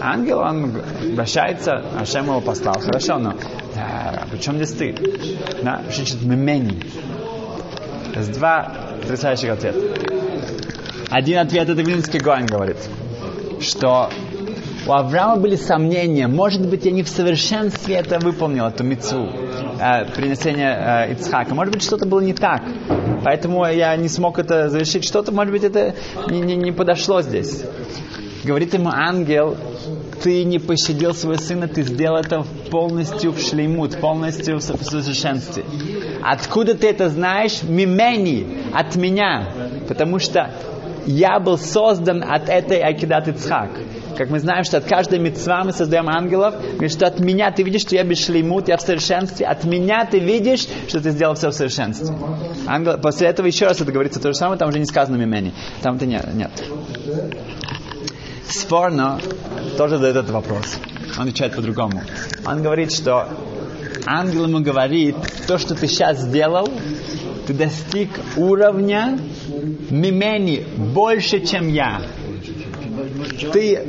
Ангел, 0.00 0.38
он 0.38 0.72
обращается, 1.12 1.84
Ашем 1.98 2.26
его 2.26 2.40
послал, 2.40 2.74
хорошо, 2.80 3.18
но 3.18 3.34
а, 3.76 4.26
при 4.30 4.38
чем 4.38 4.56
здесь 4.56 4.72
ты? 4.72 4.94
Да? 5.62 5.82
Что 5.90 5.96
значит 5.96 6.22
мимени? 6.22 6.80
Есть 8.14 8.32
два 8.32 8.72
потрясающих 9.02 9.50
ответа. 9.50 9.78
Один 11.08 11.38
ответ 11.38 11.68
это 11.68 11.80
Вилинский 11.82 12.18
Гоин 12.18 12.46
говорит, 12.46 12.78
что 13.60 14.10
у 14.86 14.92
Авраама 14.92 15.36
были 15.36 15.56
сомнения, 15.56 16.26
может 16.26 16.66
быть, 16.66 16.84
я 16.84 16.90
не 16.90 17.02
в 17.02 17.08
совершенстве 17.08 17.96
это 17.96 18.18
выполнил, 18.18 18.66
эту 18.66 18.84
мецу, 18.84 19.28
э, 19.80 20.04
принесение 20.14 21.06
э, 21.08 21.12
Ицхака. 21.12 21.54
Может 21.54 21.74
быть, 21.74 21.82
что-то 21.82 22.06
было 22.06 22.20
не 22.20 22.32
так. 22.32 22.62
Поэтому 23.24 23.66
я 23.66 23.96
не 23.96 24.08
смог 24.08 24.38
это 24.38 24.68
завершить. 24.68 25.04
Что-то, 25.04 25.32
может 25.32 25.52
быть, 25.52 25.64
это 25.64 25.94
не, 26.28 26.40
не, 26.40 26.56
не 26.56 26.72
подошло 26.72 27.22
здесь. 27.22 27.64
Говорит 28.44 28.74
ему 28.74 28.90
ангел, 28.90 29.56
ты 30.22 30.44
не 30.44 30.58
пощадил 30.58 31.14
своего 31.14 31.40
сына, 31.40 31.66
ты 31.66 31.82
сделал 31.82 32.18
это 32.18 32.44
полностью 32.70 33.32
в 33.32 33.40
шлеймут, 33.40 33.98
полностью 34.00 34.58
в 34.58 34.62
совершенстве. 34.62 35.64
Откуда 36.22 36.74
ты 36.74 36.88
это 36.88 37.08
знаешь? 37.08 37.62
Мимени, 37.62 38.58
от 38.72 38.94
меня. 38.94 39.48
Потому 39.88 40.20
что 40.20 40.50
я 41.06 41.38
был 41.38 41.58
создан 41.58 42.22
от 42.22 42.48
этой 42.48 42.80
Акидат 42.80 43.28
Ицхак. 43.28 43.70
Как 44.16 44.30
мы 44.30 44.40
знаем, 44.40 44.64
что 44.64 44.78
от 44.78 44.84
каждой 44.84 45.18
мецва 45.18 45.62
мы 45.64 45.72
создаем 45.72 46.08
ангелов, 46.08 46.54
говорит, 46.72 46.92
что 46.92 47.06
от 47.06 47.20
меня 47.20 47.50
ты 47.50 47.62
видишь, 47.62 47.82
что 47.82 47.94
я 47.94 48.02
без 48.02 48.24
шлеймут, 48.24 48.68
я 48.68 48.76
в 48.76 48.80
совершенстве, 48.80 49.46
от 49.46 49.64
меня 49.64 50.06
ты 50.06 50.18
видишь, 50.18 50.66
что 50.88 51.00
ты 51.00 51.10
сделал 51.10 51.34
все 51.34 51.50
в 51.50 51.52
совершенстве. 51.52 52.16
Ангел, 52.66 52.98
после 52.98 53.28
этого 53.28 53.46
еще 53.46 53.66
раз 53.66 53.80
это 53.80 53.92
говорится 53.92 54.20
то 54.20 54.28
же 54.28 54.34
самое, 54.34 54.58
там 54.58 54.68
уже 54.68 54.78
не 54.78 54.86
сказано 54.86 55.16
мимени. 55.16 55.52
Там 55.82 55.96
это 55.96 56.06
нет. 56.06 56.26
нет. 56.34 56.50
Сфорно 58.48 59.20
тоже 59.76 59.96
задает 59.96 60.16
этот 60.16 60.30
вопрос. 60.30 60.78
Он 61.16 61.22
отвечает 61.22 61.54
по-другому. 61.54 62.02
Он 62.46 62.62
говорит, 62.62 62.92
что 62.92 63.28
ангел 64.06 64.46
ему 64.46 64.60
говорит, 64.60 65.16
то, 65.46 65.58
что 65.58 65.74
ты 65.74 65.88
сейчас 65.88 66.20
сделал, 66.20 66.68
ты 67.46 67.54
достиг 67.54 68.10
уровня 68.36 69.18
мимени 69.90 70.66
больше, 70.76 71.40
чем 71.40 71.68
я. 71.68 72.02
Ты, 73.52 73.86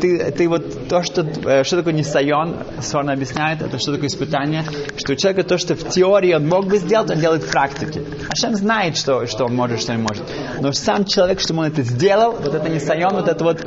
ты, 0.00 0.30
ты 0.30 0.48
вот 0.48 0.88
то, 0.88 1.02
что, 1.02 1.24
что 1.64 1.76
такое 1.76 1.94
несайон, 1.94 2.56
Сорна 2.80 3.12
объясняет, 3.12 3.62
это 3.62 3.78
что 3.78 3.92
такое 3.92 4.08
испытание, 4.08 4.64
что 4.96 5.14
у 5.14 5.16
человека 5.16 5.48
то, 5.48 5.58
что 5.58 5.74
в 5.74 5.88
теории 5.88 6.34
он 6.34 6.46
мог 6.46 6.66
бы 6.66 6.76
сделать, 6.76 7.10
он 7.10 7.18
делает 7.18 7.44
в 7.44 7.50
практике. 7.50 8.02
Ашем 8.28 8.54
знает, 8.54 8.96
что, 8.96 9.26
что 9.26 9.46
он 9.46 9.54
может, 9.54 9.80
что 9.80 9.92
не 9.94 10.02
может. 10.02 10.24
Но 10.60 10.72
сам 10.72 11.04
человек, 11.06 11.40
чтобы 11.40 11.60
он 11.60 11.66
это 11.66 11.82
сделал, 11.82 12.32
вот 12.32 12.54
это 12.54 12.68
несайон, 12.68 13.14
вот 13.14 13.28
это 13.28 13.42
вот, 13.42 13.64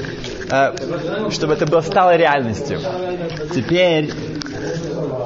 э, 0.50 1.30
чтобы 1.32 1.54
это 1.54 1.66
было, 1.66 1.82
стало 1.82 2.16
реальностью. 2.16 2.80
Теперь 3.54 4.14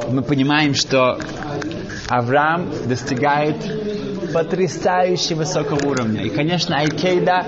мы 0.10 0.22
понимаем, 0.22 0.74
что 0.74 1.20
Авраам 2.08 2.70
достигает 2.86 3.58
потрясающе 4.34 5.36
высокого 5.36 5.88
уровня. 5.88 6.24
И, 6.24 6.30
конечно, 6.30 6.78
Айкейда, 6.78 7.46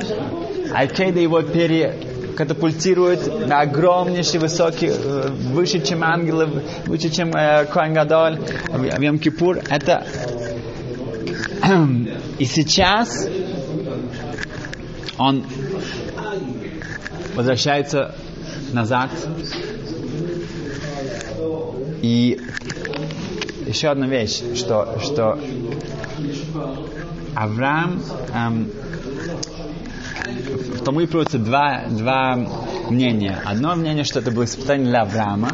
Айкейда 0.73 1.19
его 1.19 1.41
перекатапультирует 1.41 3.47
на 3.47 3.61
огромнейший 3.61 4.39
высокий, 4.39 4.91
выше, 5.51 5.81
чем 5.81 6.03
ангелы, 6.03 6.63
выше, 6.85 7.09
чем 7.09 7.31
э, 7.31 7.65
Коэн 7.65 7.93
Гадоль, 7.93 8.39
в 8.69 9.01
Йом 9.01 9.19
Кипур. 9.19 9.59
Это 9.69 10.05
и 12.39 12.45
сейчас 12.45 13.27
он 15.17 15.45
возвращается 17.35 18.15
назад 18.73 19.09
и 22.01 22.39
еще 23.65 23.89
одна 23.89 24.07
вещь, 24.07 24.41
что, 24.55 24.99
что 25.01 25.39
Авраам 27.35 28.01
эм, 28.33 28.69
в 30.25 30.83
Талмуде 30.83 31.07
приводятся 31.07 31.37
два, 31.37 31.83
два 31.89 32.37
мнения. 32.89 33.41
Одно 33.45 33.75
мнение, 33.75 34.03
что 34.03 34.19
это 34.19 34.31
было 34.31 34.45
испытание 34.45 34.87
для 34.87 35.01
Авраама. 35.01 35.49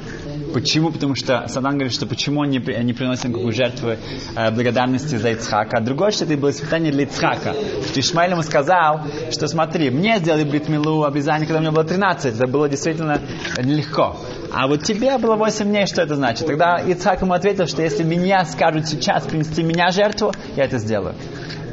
Почему? 0.53 0.91
Потому 0.91 1.15
что 1.15 1.47
Садан 1.47 1.73
говорит, 1.73 1.93
что 1.93 2.05
почему 2.05 2.41
он 2.41 2.49
не, 2.49 2.59
не 2.83 2.93
приносит 2.93 3.25
никакую 3.25 3.53
жертву 3.53 3.91
э, 4.35 4.51
благодарности 4.51 5.15
за 5.15 5.31
Ицхака. 5.31 5.77
А 5.77 5.81
другое, 5.81 6.11
что 6.11 6.25
это 6.25 6.35
было 6.35 6.51
испытание 6.51 6.91
для 6.91 7.03
Ицхака. 7.03 7.53
Что 7.87 7.99
Ишмаиль 7.99 8.31
ему 8.31 8.43
сказал, 8.43 9.01
что 9.31 9.47
смотри, 9.47 9.89
мне 9.89 10.17
сделали 10.19 10.43
бритмилу 10.43 11.03
обязание, 11.03 11.47
когда 11.47 11.61
мне 11.61 11.71
было 11.71 11.85
13. 11.85 12.35
Это 12.35 12.47
было 12.47 12.67
действительно 12.67 13.21
нелегко. 13.57 14.17
А 14.53 14.67
вот 14.67 14.83
тебе 14.83 15.17
было 15.17 15.35
8 15.35 15.65
дней, 15.65 15.85
что 15.85 16.01
это 16.01 16.15
значит? 16.15 16.45
Тогда 16.45 16.77
Ицхак 16.79 17.21
ему 17.21 17.33
ответил, 17.33 17.67
что 17.67 17.81
если 17.81 18.03
меня 18.03 18.43
скажут 18.43 18.87
сейчас 18.87 19.23
принести 19.23 19.63
меня 19.63 19.89
жертву, 19.91 20.33
я 20.57 20.65
это 20.65 20.77
сделаю. 20.77 21.15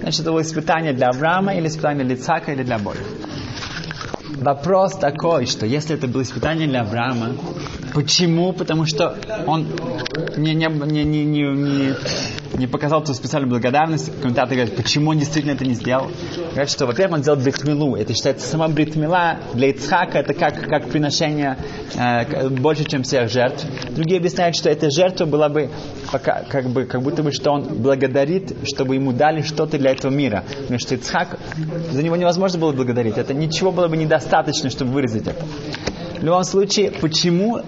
Значит, 0.00 0.20
это 0.20 0.32
было 0.32 0.42
испытание 0.42 0.92
для 0.92 1.08
Авраама, 1.08 1.54
или 1.54 1.68
испытание 1.68 2.04
для 2.04 2.14
Ицхака, 2.14 2.52
или 2.52 2.62
для 2.62 2.76
обоих. 2.76 3.02
Вопрос 4.36 4.96
такой, 4.96 5.46
что 5.46 5.66
если 5.66 5.96
это 5.96 6.06
было 6.06 6.22
испытание 6.22 6.68
для 6.68 6.82
Авраама, 6.82 7.32
почему? 7.92 8.52
Потому 8.52 8.86
что 8.86 9.16
он 9.46 9.66
не, 10.36 10.54
не, 10.54 10.66
не, 10.66 11.04
не, 11.04 11.24
не, 11.24 11.94
не 12.58 12.66
показал 12.66 13.02
ту 13.02 13.14
специальную 13.14 13.50
благодарность. 13.50 14.10
Комментаторы 14.20 14.56
говорят, 14.56 14.76
почему 14.76 15.10
он 15.10 15.18
действительно 15.18 15.52
это 15.52 15.64
не 15.64 15.74
сделал. 15.74 16.10
Говорят, 16.50 16.70
что, 16.70 16.86
во-первых, 16.86 17.18
он 17.18 17.22
сделал 17.22 17.38
бритмилу. 17.38 17.96
Это 17.96 18.14
считается 18.14 18.46
сама 18.48 18.68
бритмила 18.68 19.38
для 19.54 19.70
Ицхака, 19.70 20.18
это 20.18 20.34
как, 20.34 20.60
как 20.68 20.88
приношение 20.88 21.56
э, 21.94 22.48
больше, 22.48 22.84
чем 22.84 23.02
всех 23.02 23.30
жертв. 23.30 23.64
Другие 23.90 24.18
объясняют, 24.18 24.56
что 24.56 24.68
эта 24.68 24.90
жертва 24.90 25.24
была 25.24 25.48
бы 25.48 25.70
пока, 26.10 26.42
как, 26.48 26.68
бы, 26.68 26.84
как 26.84 27.02
будто 27.02 27.22
бы, 27.22 27.32
что 27.32 27.52
он 27.52 27.62
благодарит, 27.82 28.56
чтобы 28.64 28.96
ему 28.96 29.12
дали 29.12 29.42
что-то 29.42 29.78
для 29.78 29.92
этого 29.92 30.12
мира. 30.12 30.44
Потому 30.62 30.78
что 30.78 30.94
Ицхак, 30.94 31.38
за 31.90 32.02
него 32.02 32.16
невозможно 32.16 32.58
было 32.58 32.72
благодарить. 32.72 33.16
Это 33.16 33.34
ничего 33.34 33.70
было 33.70 33.88
бы 33.88 33.96
недостаточно, 33.96 34.70
чтобы 34.70 34.92
выразить 34.92 35.26
это. 35.26 35.44
В 36.20 36.24
любом 36.24 36.42
случае, 36.42 36.90
почему 36.90 37.60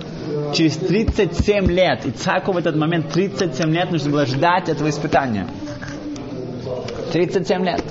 через 0.54 0.76
37 0.76 1.66
лет, 1.66 2.06
Ицхаку 2.06 2.52
в 2.52 2.56
этот 2.56 2.76
момент 2.76 3.08
37 3.12 3.70
лет 3.70 3.90
нужно 3.90 4.10
было 4.10 4.26
ждать 4.26 4.68
этого 4.68 4.88
испытания? 4.88 5.46
37 7.12 7.64
лет. 7.64 7.82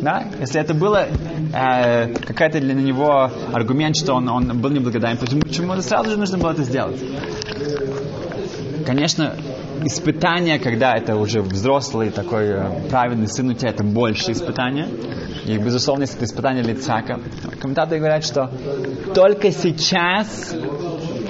Да? 0.00 0.24
Если 0.40 0.60
это 0.60 0.72
было 0.72 1.06
э, 1.06 2.14
какая-то 2.14 2.60
для 2.60 2.74
него 2.74 3.30
аргумент, 3.52 3.96
что 3.96 4.14
он, 4.14 4.28
он 4.28 4.60
был 4.60 4.70
неблагодарен, 4.70 5.18
почему, 5.18 5.40
почему 5.42 5.80
сразу 5.82 6.10
же 6.10 6.16
нужно 6.16 6.38
было 6.38 6.52
это 6.52 6.62
сделать? 6.62 6.98
Конечно, 8.86 9.36
испытание, 9.84 10.58
когда 10.58 10.96
это 10.96 11.16
уже 11.16 11.42
взрослый 11.42 12.10
такой 12.10 12.48
э, 12.48 12.88
праведный 12.88 13.28
сын 13.28 13.50
у 13.50 13.54
тебя, 13.54 13.70
это 13.70 13.84
больше 13.84 14.32
испытания. 14.32 14.88
И, 15.46 15.56
безусловно, 15.58 16.04
это 16.04 16.24
испытание 16.24 16.62
для 16.62 16.74
Ицхака. 16.74 17.20
Комментаторы 17.60 17.98
говорят, 17.98 18.24
что 18.24 18.50
только 19.14 19.52
сейчас 19.52 20.54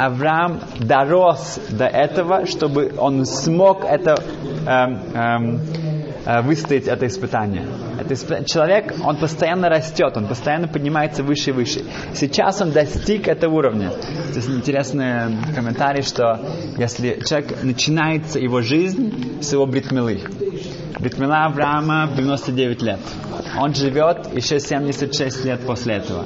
Авраам 0.00 0.60
дорос 0.78 1.60
до 1.68 1.84
этого, 1.84 2.46
чтобы 2.46 2.94
он 2.96 3.26
смог 3.26 3.84
это 3.84 4.16
эм, 4.66 4.98
эм, 5.12 5.60
э, 6.24 6.40
выстоять 6.40 6.86
это 6.86 7.06
испытание. 7.06 7.66
Это 8.00 8.14
исп... 8.14 8.46
Человек, 8.46 8.94
он 9.04 9.18
постоянно 9.18 9.68
растет, 9.68 10.16
он 10.16 10.26
постоянно 10.26 10.68
поднимается 10.68 11.22
выше 11.22 11.50
и 11.50 11.52
выше. 11.52 11.84
Сейчас 12.14 12.62
он 12.62 12.70
достиг 12.70 13.28
этого 13.28 13.54
уровня. 13.54 13.90
Здесь 14.30 14.48
интересный 14.48 15.36
комментарий, 15.54 16.02
что 16.02 16.40
если 16.78 17.20
человек 17.22 17.62
начинается 17.62 18.38
его 18.38 18.62
жизнь 18.62 19.42
с 19.42 19.52
его 19.52 19.66
бритмилы. 19.66 20.22
Бритмила 20.98 21.44
Авраама 21.44 22.08
99 22.16 22.82
лет. 22.82 23.00
Он 23.58 23.74
живет 23.74 24.34
еще 24.34 24.60
76 24.60 25.44
лет 25.44 25.60
после 25.66 25.96
этого. 25.96 26.24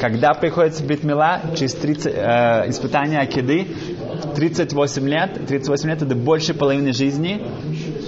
Когда 0.00 0.32
приходится 0.34 0.82
Бритмила, 0.84 1.40
через 1.56 1.74
30, 1.74 2.06
э, 2.06 2.64
испытания 2.68 3.20
Акиды, 3.20 3.66
38 4.34 5.08
лет, 5.08 5.46
38 5.46 5.88
лет 5.88 6.02
это 6.02 6.14
больше 6.14 6.54
половины 6.54 6.92
жизни, 6.92 7.46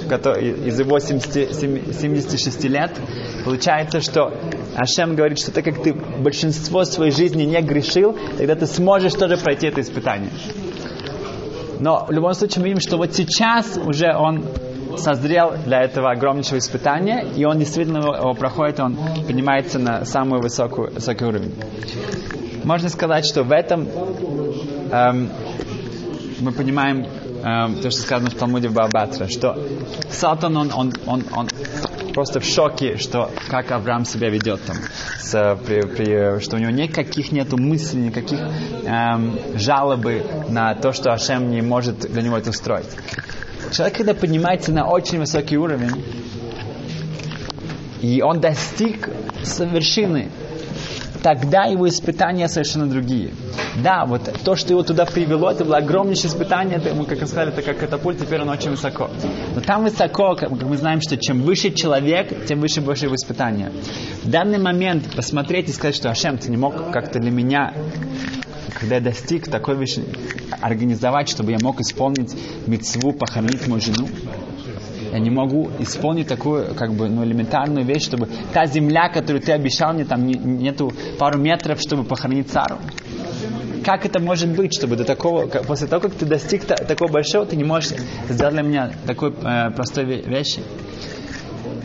из 0.07 0.81
80, 0.81 1.55
76 1.55 2.65
лет, 2.65 2.93
получается, 3.45 4.01
что 4.01 4.33
Ашем 4.77 5.17
говорит, 5.17 5.39
что 5.39 5.51
так 5.51 5.65
как 5.65 5.83
ты 5.83 5.93
большинство 5.93 6.85
своей 6.85 7.11
жизни 7.11 7.43
не 7.43 7.61
грешил, 7.61 8.17
тогда 8.39 8.55
ты 8.55 8.67
сможешь 8.67 9.15
тоже 9.15 9.37
пройти 9.37 9.67
это 9.67 9.81
испытание. 9.81 10.31
Но 11.81 12.07
в 12.07 12.11
любом 12.11 12.33
случае 12.35 12.63
мы 12.63 12.69
видим, 12.69 12.81
что 12.81 12.97
вот 12.97 13.15
сейчас 13.15 13.79
уже 13.85 14.15
он 14.17 14.45
созрел 14.99 15.55
для 15.65 15.83
этого 15.83 16.11
огромнейшего 16.11 16.59
испытания, 16.59 17.25
и 17.37 17.45
он 17.45 17.59
действительно 17.59 17.99
его 17.99 18.35
проходит, 18.35 18.81
он 18.81 18.97
поднимается 19.27 19.79
на 19.79 20.05
самый 20.05 20.41
высокий, 20.41 20.93
высокий 20.95 21.25
уровень. 21.25 21.55
Можно 22.65 22.89
сказать, 22.89 23.25
что 23.25 23.45
в 23.45 23.53
этом 23.53 23.87
эм, 24.91 25.31
мы 26.41 26.53
понимаем 26.53 27.07
эм, 27.45 27.77
то, 27.77 27.91
что 27.91 28.01
сказано 28.01 28.31
в 28.31 28.35
Талмуде 28.35 28.69
Баабатра, 28.69 29.29
что 29.29 29.57
Сатан, 30.11 30.57
он, 30.57 30.73
он, 30.75 30.93
он, 31.07 31.25
он 31.33 31.49
просто 32.13 32.41
в 32.41 32.45
шоке, 32.45 32.97
что 32.97 33.31
как 33.49 33.71
Авраам 33.71 34.05
себя 34.05 34.31
ведет 34.31 34.61
там, 34.65 34.77
с, 35.21 35.59
при, 35.67 35.83
при, 35.83 36.41
что 36.41 36.57
у 36.57 36.59
него 36.59 36.71
никаких 36.71 37.31
нету 37.31 37.57
мыслей, 37.57 38.01
никаких 38.01 38.41
эм, 38.41 39.39
жалобы 39.55 40.25
на 40.49 40.75
то, 40.75 40.93
что 40.93 41.13
Ашем 41.13 41.51
не 41.51 41.63
может 41.63 42.01
для 42.01 42.23
него 42.23 42.37
это 42.39 42.51
устроить. 42.51 42.89
Человек, 43.73 43.97
когда 43.97 44.15
поднимается 44.15 44.73
на 44.73 44.89
очень 44.89 45.19
высокий 45.19 45.57
уровень, 45.57 46.05
и 48.01 48.23
он 48.23 48.41
достиг 48.41 49.09
вершины, 49.59 50.31
тогда 51.23 51.65
его 51.65 51.89
испытания 51.89 52.49
совершенно 52.49 52.87
другие. 52.87 53.33
Да, 53.83 54.05
вот 54.07 54.33
то, 54.45 54.55
что 54.55 54.73
его 54.73 54.83
туда 54.83 55.05
привело, 55.05 55.51
это 55.51 55.65
было 55.65 55.79
огромнейшее 55.79 56.31
испытание, 56.31 56.79
это, 56.79 56.95
мы 56.95 57.05
как 57.05 57.19
сказали, 57.19 57.53
это 57.53 57.63
как 57.63 57.79
катапульт, 57.79 58.21
теперь 58.21 58.43
он 58.43 58.49
очень 58.49 58.71
высоко. 58.71 59.11
Но 59.55 59.61
там 59.61 59.83
высоко, 59.83 60.37
как 60.37 60.51
мы 60.51 60.77
знаем, 60.77 61.01
что 61.01 61.17
чем 61.17 61.43
выше 61.43 61.71
человек, 61.71 62.47
тем 62.47 62.61
выше 62.61 62.81
больше 62.81 63.07
его 63.07 63.17
испытания. 63.17 63.73
В 64.23 64.31
данный 64.31 64.59
момент 64.59 65.15
посмотреть 65.15 65.69
и 65.69 65.73
сказать, 65.73 65.97
что 65.97 66.11
Ашем, 66.11 66.39
ты 66.39 66.51
не 66.51 66.57
мог 66.57 66.93
как-то 66.93 67.19
для 67.19 67.31
меня 67.31 67.75
когда 68.79 68.97
я 68.97 69.01
достиг 69.01 69.49
такой 69.49 69.77
вещи, 69.77 70.05
организовать, 70.61 71.29
чтобы 71.29 71.53
я 71.53 71.59
мог 71.63 71.81
исполнить 71.81 72.35
мецву, 72.67 73.13
похоронить 73.13 73.67
мою 73.67 73.81
жену, 73.81 74.09
я 75.13 75.19
не 75.19 75.31
могу 75.31 75.71
исполнить 75.79 76.29
такую, 76.29 76.75
как 76.75 76.93
бы, 76.93 77.09
ну, 77.09 77.25
элементарную 77.25 77.87
вещь, 77.87 78.03
чтобы 78.03 78.29
та 78.53 78.67
земля, 78.67 79.09
которую 79.09 79.41
ты 79.41 79.53
обещал 79.53 79.95
мне, 79.95 80.05
там 80.05 80.27
не, 80.27 80.35
нету 80.35 80.93
пару 81.19 81.39
метров, 81.39 81.81
чтобы 81.81 82.05
похоронить 82.05 82.51
цару. 82.51 82.79
Как 83.85 84.05
это 84.05 84.19
может 84.19 84.49
быть, 84.49 84.75
чтобы 84.77 84.97
до 84.97 85.05
такого, 85.05 85.47
после 85.47 85.87
того, 85.87 86.03
как 86.03 86.15
ты 86.15 86.27
достиг 86.27 86.65
такого 86.65 87.11
большого, 87.11 87.47
ты 87.47 87.57
не 87.57 87.65
можешь 87.65 87.93
сделать 88.29 88.55
для 88.55 88.63
меня 88.63 88.91
такой 89.07 89.31
э, 89.31 89.71
простой 89.71 90.05
вещи? 90.05 90.61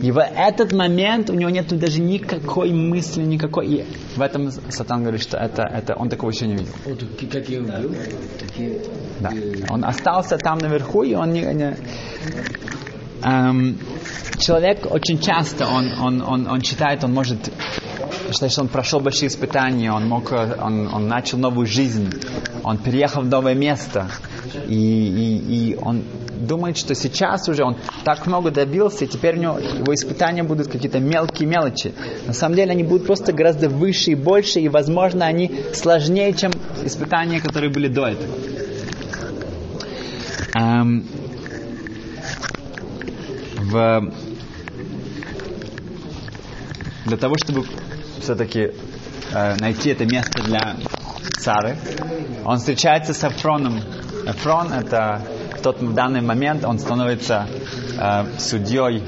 И 0.01 0.11
в 0.11 0.19
этот 0.19 0.73
момент 0.73 1.29
у 1.29 1.33
него 1.33 1.49
нет 1.49 1.67
даже 1.77 2.01
никакой 2.01 2.71
мысли, 2.71 3.21
никакой. 3.21 3.67
И 3.67 3.85
в 4.15 4.21
этом 4.21 4.51
Сатан 4.51 5.01
говорит, 5.01 5.21
что 5.21 5.37
это, 5.37 5.61
это 5.63 5.95
он 5.95 6.09
такого 6.09 6.31
еще 6.31 6.47
не 6.47 6.55
видел. 6.55 6.73
Убил? 6.85 8.81
Да. 9.19 9.29
Он 9.69 9.85
остался 9.85 10.37
там 10.37 10.57
наверху, 10.57 11.03
и 11.03 11.13
он 11.13 11.33
не... 11.33 11.41
не 11.41 11.77
эм, 13.23 13.77
человек 14.39 14.87
очень 14.91 15.19
часто, 15.19 15.67
он, 15.67 15.93
он, 16.01 16.21
он, 16.21 16.47
он 16.47 16.61
считает, 16.61 17.03
он 17.03 17.13
может 17.13 17.51
считает, 18.31 18.51
что 18.51 18.61
он 18.61 18.67
прошел 18.69 18.99
большие 18.99 19.27
испытания, 19.27 19.91
он 19.91 20.07
мог, 20.07 20.31
он, 20.31 20.87
он 20.93 21.07
начал 21.07 21.37
новую 21.37 21.67
жизнь, 21.67 22.09
он 22.63 22.77
переехал 22.77 23.21
в 23.21 23.27
новое 23.27 23.53
место, 23.53 24.07
и, 24.67 24.75
и, 24.75 25.71
и 25.71 25.75
он 25.75 26.03
думает, 26.39 26.77
что 26.77 26.95
сейчас 26.95 27.47
уже 27.47 27.63
он 27.63 27.77
так 28.03 28.25
много 28.27 28.51
добился, 28.51 29.05
и 29.05 29.07
теперь 29.07 29.37
у 29.37 29.41
него 29.41 29.59
его 29.59 29.93
испытания 29.93 30.43
будут 30.43 30.67
какие-то 30.67 30.99
мелкие 30.99 31.47
мелочи. 31.47 31.93
На 32.25 32.33
самом 32.33 32.55
деле 32.55 32.71
они 32.71 32.83
будут 32.83 33.05
просто 33.05 33.33
гораздо 33.33 33.69
выше 33.69 34.11
и 34.11 34.15
больше, 34.15 34.59
и, 34.59 34.69
возможно, 34.69 35.25
они 35.25 35.51
сложнее, 35.73 36.33
чем 36.33 36.51
испытания, 36.83 37.39
которые 37.39 37.71
были 37.71 37.87
до 37.87 38.07
этого. 38.07 38.35
Эм, 40.55 41.07
в, 43.57 44.11
для 47.05 47.17
того, 47.17 47.35
чтобы 47.37 47.65
все-таки 48.19 48.71
э, 49.31 49.55
найти 49.59 49.91
это 49.91 50.05
место 50.05 50.43
для 50.43 50.75
Сары, 51.39 51.77
он 52.45 52.57
встречается 52.57 53.13
с 53.13 53.23
Афроном. 53.23 53.81
Афрон 54.27 54.71
это 54.73 55.21
в 55.57 55.61
тот 55.61 55.93
данный 55.93 56.21
момент 56.21 56.63
он 56.65 56.79
становится 56.79 57.47
э, 57.99 58.39
судьей 58.39 59.03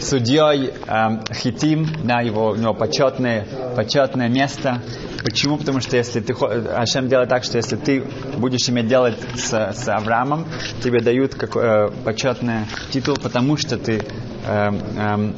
судьей 0.00 0.72
э, 0.86 1.34
Хитим, 1.34 1.86
да, 2.04 2.20
его, 2.20 2.50
у 2.50 2.56
него 2.56 2.74
почетное, 2.74 3.46
почетное 3.74 4.28
место. 4.28 4.82
Почему? 5.24 5.56
Потому 5.56 5.80
что 5.80 5.96
если 5.96 6.20
ты, 6.20 6.32
Ашем 6.32 7.08
делает 7.08 7.28
так, 7.28 7.44
что 7.44 7.56
если 7.56 7.76
ты 7.76 8.04
будешь 8.36 8.68
иметь 8.68 8.86
дело 8.86 9.12
с, 9.34 9.52
с 9.52 9.88
Авраамом, 9.88 10.46
тебе 10.82 11.00
дают 11.00 11.34
как, 11.34 11.56
э, 11.56 11.90
почетный 12.04 12.66
титул, 12.90 13.16
потому 13.16 13.56
что 13.56 13.76
ты 13.78 14.02
э, 14.46 14.70
э, 14.96 15.32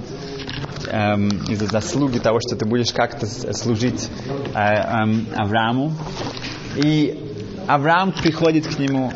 эм, 0.90 1.28
из-за 1.48 1.66
заслуги 1.66 2.18
того, 2.18 2.38
что 2.40 2.56
ты 2.56 2.66
будешь 2.66 2.92
как-то 2.92 3.26
служить 3.54 4.08
э, 4.54 4.58
эм, 4.58 5.26
Аврааму. 5.36 5.92
И 6.76 7.27
Авраам 7.68 8.12
приходит 8.12 8.66
к 8.66 8.78
нему 8.78 9.12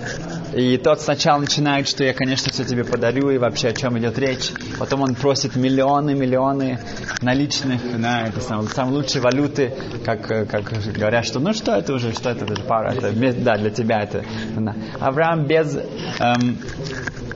и 0.55 0.77
тот 0.77 1.01
сначала 1.01 1.41
начинает, 1.41 1.89
что 1.89 2.05
я, 2.05 2.13
конечно, 2.13 2.53
все 2.53 2.65
тебе 2.65 2.85
подарю, 2.85 3.31
и 3.31 3.39
вообще 3.39 3.69
о 3.69 3.73
чем 3.73 3.99
идет 3.99 4.19
речь. 4.19 4.51
Потом 4.79 5.01
он 5.03 5.15
просит 5.15 5.57
миллионы, 5.57 6.15
миллионы 6.15 6.79
наличных, 7.23 7.81
да, 7.99 8.27
это 8.27 8.41
самые, 8.41 8.69
самые 8.69 8.97
лучшие 8.97 9.23
валюты, 9.23 9.73
как, 10.05 10.27
как 10.27 10.73
говорят, 10.95 11.25
что 11.25 11.41
ну 11.41 11.55
что 11.55 11.75
это 11.75 11.95
уже, 11.95 12.13
что 12.13 12.31
это, 12.31 12.45
это 12.45 12.57
же 12.57 12.63
пара, 12.63 12.93
это, 12.93 13.13
да, 13.41 13.57
для 13.57 13.71
тебя 13.71 14.03
это. 14.03 14.25
Да. 14.57 14.75
Авраам 15.01 15.47
без 15.47 15.75
эм, 16.19 16.59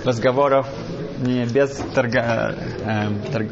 разговоров, 0.05 0.69
не, 1.19 1.47
без 1.47 1.71
торга, 1.95 2.55
эм, 2.85 3.23
торг, 3.33 3.51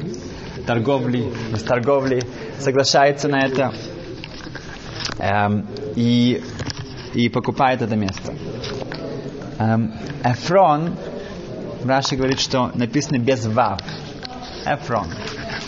торговли, 0.67 1.33
без 1.51 1.63
торговли, 1.63 2.23
соглашается 2.59 3.29
на 3.29 3.47
это 3.47 3.73
эм, 5.19 5.67
и, 5.97 6.43
и 7.15 7.29
покупает 7.29 7.83
это 7.83 7.97
место. 7.97 8.35
Эм, 9.59 9.93
Эфрон 10.25 10.97
Раши 11.85 12.17
говорит, 12.17 12.41
что 12.41 12.71
написано 12.75 13.19
без 13.19 13.47
вав. 13.47 13.81
Эфрон. 14.67 15.07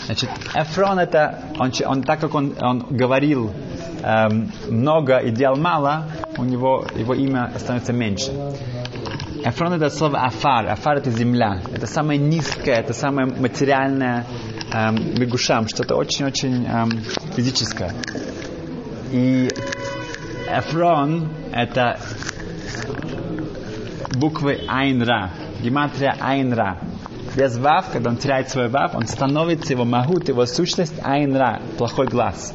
Значит, 0.05 0.29
Эфрон 0.55 0.99
это, 0.99 1.39
он, 1.59 1.71
он 1.85 2.03
так 2.03 2.19
как 2.19 2.33
он, 2.33 2.55
он 2.59 2.79
говорил 2.89 3.51
эм, 4.03 4.51
много 4.69 5.17
и 5.17 5.31
делал 5.31 5.55
мало, 5.55 6.07
у 6.37 6.43
него 6.43 6.85
его 6.95 7.13
имя 7.13 7.51
становится 7.57 7.93
меньше. 7.93 8.31
Эфрон 9.43 9.73
это 9.73 9.89
слово 9.89 10.25
афар. 10.25 10.67
Афар 10.67 10.97
это 10.97 11.11
земля. 11.11 11.61
Это 11.71 11.85
самое 11.85 12.19
низкое, 12.19 12.75
это 12.75 12.93
самое 12.93 13.27
материальное 13.27 14.25
эм, 14.73 14.95
бегушам, 15.15 15.67
что-то 15.67 15.95
очень-очень 15.95 16.65
эм, 16.65 16.89
физическое. 17.35 17.93
И 19.11 19.49
Эфрон 20.47 21.29
это 21.51 21.99
буквы 24.15 24.59
Айнра. 24.67 25.31
Гематрия 25.61 26.15
Айнра. 26.19 26.79
Без 27.35 27.57
вав, 27.57 27.91
когда 27.91 28.09
он 28.09 28.17
теряет 28.17 28.49
свой 28.49 28.69
вав, 28.69 28.95
он 28.95 29.07
становится, 29.07 29.73
его 29.73 29.85
магут, 29.85 30.29
его 30.29 30.45
сущность 30.45 30.95
Айнра, 31.03 31.61
плохой 31.77 32.07
глаз. 32.07 32.53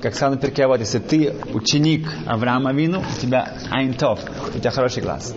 Как 0.00 0.14
сказано 0.14 0.40
в 0.40 0.66
вот, 0.66 0.80
если 0.80 0.98
ты 0.98 1.34
ученик 1.52 2.08
Авраама 2.26 2.72
Вину, 2.72 3.00
у 3.00 3.20
тебя 3.20 3.52
Айнтов, 3.70 4.20
у 4.54 4.58
тебя 4.58 4.70
хороший 4.70 5.02
глаз. 5.02 5.34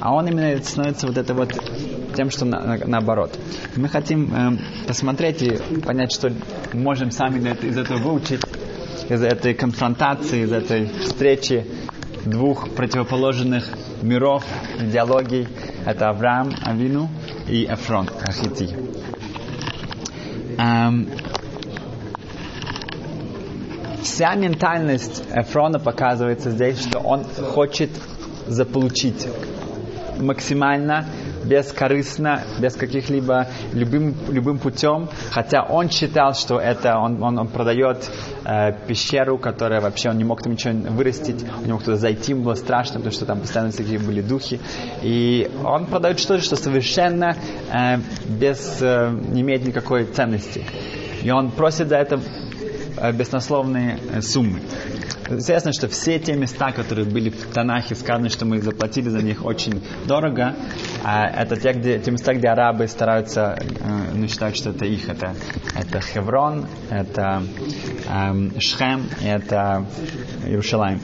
А 0.00 0.14
он 0.14 0.28
именно 0.28 0.62
становится 0.62 1.06
вот 1.06 1.18
это 1.18 1.34
вот 1.34 1.52
тем, 2.16 2.30
что 2.30 2.46
на, 2.46 2.60
на, 2.60 2.86
наоборот. 2.86 3.38
Мы 3.76 3.88
хотим 3.88 4.32
э, 4.34 4.86
посмотреть 4.86 5.42
и 5.42 5.56
понять, 5.80 6.12
что 6.12 6.32
можем 6.72 7.10
сами 7.10 7.38
из 7.64 7.76
этого 7.76 7.98
выучить, 7.98 8.40
из 9.08 9.22
этой 9.22 9.54
конфронтации, 9.54 10.42
из 10.42 10.52
этой 10.52 10.86
встречи 10.86 11.64
двух 12.24 12.70
противоположных 12.74 13.68
миров, 14.02 14.44
идеологий. 14.78 15.48
Это 15.86 16.10
Авраам 16.10 16.52
Авину 16.62 17.08
и 17.48 17.64
Эфрон 17.64 18.08
Ахити. 18.22 18.68
Эм, 20.58 21.08
вся 24.02 24.34
ментальность 24.34 25.22
Эфрона 25.32 25.78
показывается 25.78 26.50
здесь, 26.50 26.80
что 26.80 26.98
он 26.98 27.24
хочет 27.24 27.90
заполучить 28.46 29.26
максимально 30.18 31.06
бескорыстно, 31.48 32.42
без 32.60 32.74
каких-либо 32.74 33.48
любым, 33.72 34.14
любым 34.28 34.58
путем, 34.58 35.08
хотя 35.30 35.62
он 35.62 35.88
считал, 35.90 36.34
что 36.34 36.58
это 36.58 36.98
он, 36.98 37.22
он, 37.22 37.38
он 37.38 37.48
продает 37.48 38.10
э, 38.44 38.72
пещеру, 38.86 39.38
которая 39.38 39.80
вообще 39.80 40.10
он 40.10 40.18
не 40.18 40.24
мог 40.24 40.42
там 40.42 40.52
ничего 40.52 40.74
вырастить, 40.92 41.44
он 41.58 41.64
не 41.64 41.72
мог 41.72 41.82
туда 41.82 41.96
зайти, 41.96 42.32
ему 42.32 42.44
было 42.44 42.54
страшно, 42.54 42.96
потому 42.96 43.12
что 43.12 43.26
там 43.26 43.40
постоянно 43.40 43.72
всякие 43.72 43.98
были 43.98 44.20
духи, 44.20 44.60
и 45.02 45.50
он 45.64 45.86
продает 45.86 46.18
что-то, 46.20 46.42
что 46.42 46.56
совершенно 46.56 47.36
э, 47.72 47.98
без, 48.26 48.78
э, 48.80 49.10
не 49.30 49.40
имеет 49.40 49.66
никакой 49.66 50.04
ценности. 50.04 50.64
И 51.22 51.30
он 51.30 51.50
просит 51.50 51.88
за 51.88 51.96
это 51.96 52.20
э, 52.96 53.12
беснословные 53.12 53.98
э, 54.12 54.20
суммы. 54.20 54.60
Известно, 55.28 55.72
что 55.72 55.88
все 55.88 56.18
те 56.18 56.34
места, 56.34 56.72
которые 56.72 57.06
были 57.06 57.30
в 57.30 57.52
Танахе, 57.52 57.94
сказано, 57.94 58.30
что 58.30 58.44
мы 58.46 58.60
заплатили 58.60 59.08
за 59.08 59.22
них 59.22 59.44
очень 59.44 59.82
дорого, 60.06 60.54
а 61.04 61.26
это 61.26 61.56
те, 61.56 61.72
где, 61.72 61.98
те 61.98 62.10
места, 62.10 62.34
где 62.34 62.48
арабы 62.48 62.88
стараются 62.88 63.58
э, 63.58 64.14
ну, 64.14 64.26
считать, 64.26 64.56
что 64.56 64.70
это 64.70 64.86
их. 64.86 65.08
Это, 65.08 65.34
это 65.74 66.00
Хеврон, 66.00 66.66
это 66.90 67.42
э, 68.08 68.60
Шхем, 68.60 69.08
это 69.22 69.86
Иерушалайм. 70.46 71.00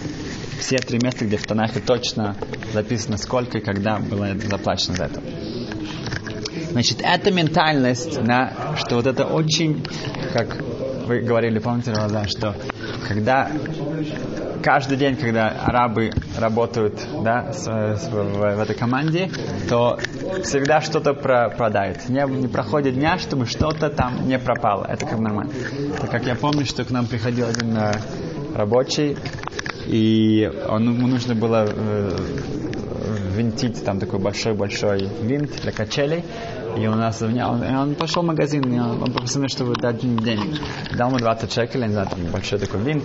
Все 0.59 0.79
три 0.79 0.99
места, 1.03 1.27
где 1.27 1.37
в 1.37 1.47
Танахе 1.47 1.81
точно 1.81 2.37
записано, 2.73 3.19
сколько 3.19 3.59
и 3.59 3.61
когда 3.61 3.99
было 3.99 4.29
заплачено 4.39 4.97
за 4.97 5.05
это. 5.05 5.21
Значит, 6.71 7.01
эта 7.03 7.31
ментальность, 7.31 8.23
да, 8.25 8.75
что 8.79 8.97
вот 8.97 9.07
это 9.07 9.27
очень, 9.27 9.85
как 10.33 10.57
вы 11.07 11.21
говорили, 11.21 11.59
помните, 11.59 11.93
Рамазан, 11.93 12.29
что 12.29 12.57
когда 13.07 13.51
каждый 14.63 14.97
день, 14.97 15.17
когда 15.17 15.49
арабы 15.49 16.11
работают 16.39 16.95
да, 17.23 17.53
с, 17.53 17.65
с, 17.67 18.09
в, 18.09 18.57
в 18.57 18.61
этой 18.61 18.75
команде, 18.75 19.31
то 19.69 19.99
всегда 20.43 20.81
что-то 20.81 21.15
про. 21.15 21.55
Не, 22.09 22.41
не 22.41 22.49
проходит 22.49 22.95
дня, 22.95 23.19
чтобы 23.19 23.47
что-то 23.47 23.91
там 23.91 24.27
не 24.27 24.39
пропало. 24.39 24.87
Это 24.89 25.07
как 25.07 25.19
нормально. 25.19 25.53
Так 26.01 26.11
как 26.11 26.27
я 26.27 26.35
помню, 26.35 26.65
что 26.65 26.85
к 26.85 26.91
нам 26.91 27.07
приходил 27.07 27.49
один 27.49 27.77
э, 27.77 27.93
рабочий, 28.55 29.17
и 29.87 30.51
он, 30.69 30.85
ему 30.95 31.07
нужно 31.07 31.35
было 31.35 31.67
э, 31.69 32.17
винтить 33.35 33.85
там 33.85 33.99
такой 33.99 34.19
большой-большой 34.19 35.09
винт 35.23 35.61
для 35.63 35.73
качелей. 35.73 36.25
И 36.77 36.87
у 36.87 36.95
нас 36.95 37.23
он, 37.23 37.39
он 37.41 37.95
пошел 37.95 38.23
в 38.23 38.27
магазин, 38.27 38.63
и 38.73 38.79
он, 38.79 39.03
он 39.03 39.13
попросил, 39.13 39.47
чтобы 39.49 39.75
дать 39.75 40.01
денег. 40.01 40.61
Дал 40.97 41.09
ему 41.09 41.19
20 41.19 41.53
шекелей, 41.53 41.87
не 41.87 41.93
знаю, 41.93 42.09
там 42.09 42.21
большой 42.33 42.59
такой 42.59 42.81
винт. 42.81 43.05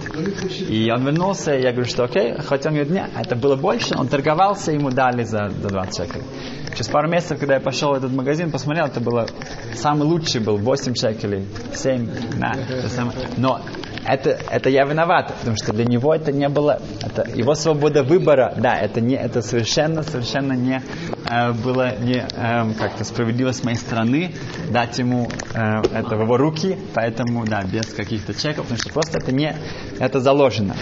И 0.70 0.92
он 0.92 1.06
вернулся, 1.06 1.56
и 1.56 1.62
я 1.62 1.72
говорю, 1.72 1.90
что 1.90 2.04
окей, 2.04 2.36
хотя 2.40 2.70
он 2.70 2.76
говорит, 2.76 2.94
нет, 2.94 3.10
это 3.16 3.36
было 3.36 3.56
больше, 3.56 3.96
он 3.98 4.08
торговался, 4.08 4.72
ему 4.72 4.90
дали 4.90 5.24
за, 5.24 5.50
за 5.50 5.70
20 5.70 5.96
шекелей. 5.96 6.26
Через 6.74 6.88
пару 6.88 7.10
месяцев, 7.10 7.40
когда 7.40 7.56
я 7.56 7.60
пошел 7.60 7.92
в 7.92 7.96
этот 7.96 8.12
магазин, 8.12 8.52
посмотрел, 8.52 8.86
это 8.86 9.00
было 9.00 9.28
самый 9.76 10.04
лучший 10.04 10.42
был, 10.42 10.58
8 10.58 10.96
шекелей, 10.96 11.46
7, 11.74 12.10
да, 12.40 12.54
это 12.70 12.90
самое. 12.90 13.18
Но 13.38 13.62
это, 14.10 14.30
это 14.50 14.70
я 14.70 14.86
виноват, 14.86 15.34
потому 15.40 15.56
что 15.56 15.72
для 15.72 15.86
него 15.86 16.14
это 16.14 16.32
не 16.32 16.50
было, 16.50 16.82
это 17.02 17.30
его 17.30 17.54
свобода 17.54 18.04
выбора, 18.04 18.54
да, 18.58 18.76
это 18.76 19.02
не, 19.02 19.16
это 19.16 19.42
совершенно, 19.42 20.04
совершенно 20.04 20.54
не 20.54 20.82
э, 21.30 21.52
было 21.52 21.96
не 22.00 22.26
э, 22.26 22.74
как-то 22.80 23.04
справедливо 23.04 23.52
с 23.52 23.64
моей 23.64 23.78
стороны 23.78 24.34
дать 24.72 24.98
ему 24.98 25.30
э, 25.54 25.82
это 25.94 26.16
в 26.16 26.22
его 26.22 26.38
руки, 26.38 26.78
поэтому, 26.94 27.46
да, 27.46 27.62
без 27.64 27.86
каких-то 27.86 28.34
чеков, 28.34 28.66
потому 28.66 28.80
что 28.80 28.92
просто 28.92 29.20
это 29.20 29.32
не, 29.32 29.56
это 30.00 30.20
заложено. 30.20 30.76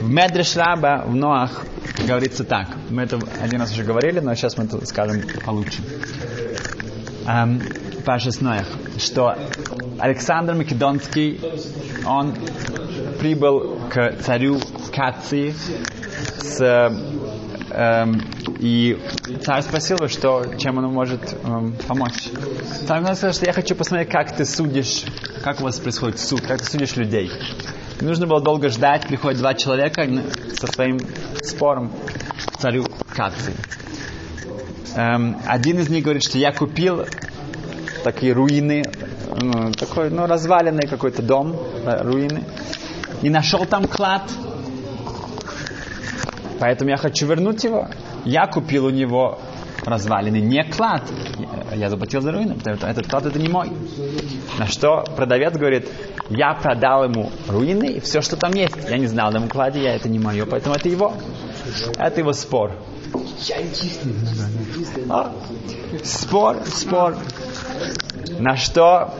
В 0.00 0.10
Медреш 0.10 0.54
Раба 0.56 1.04
в 1.06 1.14
Ноах 1.14 1.64
говорится 2.06 2.44
так. 2.44 2.68
Мы 2.90 3.02
это 3.02 3.18
один 3.40 3.60
раз 3.60 3.72
уже 3.72 3.84
говорили, 3.84 4.20
но 4.20 4.34
сейчас 4.34 4.58
мы 4.58 4.64
это 4.64 4.84
скажем 4.84 5.22
получше. 5.44 5.82
Эм, 7.26 7.62
Паша 8.04 8.30
Ноях, 8.40 8.66
что 8.98 9.34
Александр 9.98 10.54
Македонский, 10.54 11.40
он 12.06 12.34
прибыл 13.18 13.78
к 13.90 14.16
царю 14.22 14.60
Кации 14.94 15.54
с 16.38 16.60
эм, 17.70 18.20
и 18.60 18.98
царь 19.42 19.62
спросил 19.62 19.96
его, 19.96 20.08
что, 20.08 20.54
чем 20.58 20.78
он 20.78 20.92
может 20.92 21.36
эм, 21.42 21.74
помочь. 21.86 22.28
Царь 22.86 23.02
сказал, 23.02 23.32
что 23.32 23.46
я 23.46 23.52
хочу 23.52 23.74
посмотреть, 23.74 24.08
как 24.10 24.36
ты 24.36 24.44
судишь, 24.44 25.04
как 25.42 25.60
у 25.60 25.64
вас 25.64 25.80
происходит 25.80 26.20
суд, 26.20 26.42
как 26.42 26.60
ты 26.60 26.64
судишь 26.64 26.96
людей. 26.96 27.30
Нужно 28.00 28.26
было 28.26 28.40
долго 28.40 28.68
ждать, 28.68 29.06
приходят 29.06 29.40
два 29.40 29.54
человека 29.54 30.06
со 30.54 30.66
своим 30.66 30.98
спором 31.42 31.90
к 32.52 32.58
царю 32.58 32.86
Кации. 33.14 33.54
Эм, 34.96 35.38
один 35.46 35.78
из 35.78 35.88
них 35.88 36.04
говорит, 36.04 36.22
что 36.22 36.38
я 36.38 36.52
купил 36.52 37.06
такие 38.04 38.32
руины, 38.32 38.84
ну, 39.40 39.72
такой, 39.72 40.10
ну, 40.10 40.26
разваленный 40.26 40.86
какой-то 40.86 41.22
дом, 41.22 41.56
руины, 41.84 42.44
и 43.22 43.30
нашел 43.30 43.64
там 43.64 43.86
клад. 43.86 44.22
Поэтому 46.60 46.90
я 46.90 46.96
хочу 46.96 47.26
вернуть 47.26 47.64
его. 47.64 47.88
Я 48.24 48.46
купил 48.46 48.86
у 48.86 48.90
него 48.90 49.38
развалины, 49.84 50.36
не 50.36 50.64
клад. 50.64 51.02
Я 51.74 51.90
заплатил 51.90 52.20
за 52.20 52.32
руины, 52.32 52.54
потому 52.54 52.76
что 52.76 52.86
этот 52.86 53.06
клад 53.08 53.26
это 53.26 53.38
не 53.38 53.48
мой. 53.48 53.70
На 54.58 54.66
что 54.66 55.04
продавец 55.16 55.54
говорит, 55.54 55.88
я 56.30 56.54
продал 56.54 57.04
ему 57.04 57.30
руины 57.48 57.92
и 57.92 58.00
все, 58.00 58.22
что 58.22 58.36
там 58.36 58.52
есть. 58.52 58.76
Я 58.88 58.98
не 58.98 59.06
знал 59.06 59.30
на 59.32 59.38
этом 59.38 59.48
кладе, 59.48 59.82
я 59.82 59.94
это 59.94 60.08
не 60.08 60.18
мое, 60.18 60.46
поэтому 60.46 60.74
это 60.74 60.88
его. 60.88 61.12
Это 61.98 62.20
его 62.20 62.32
спор. 62.32 62.72
А? 65.10 65.32
Спор, 66.02 66.62
спор. 66.66 67.16
На 68.38 68.56
что 68.56 69.12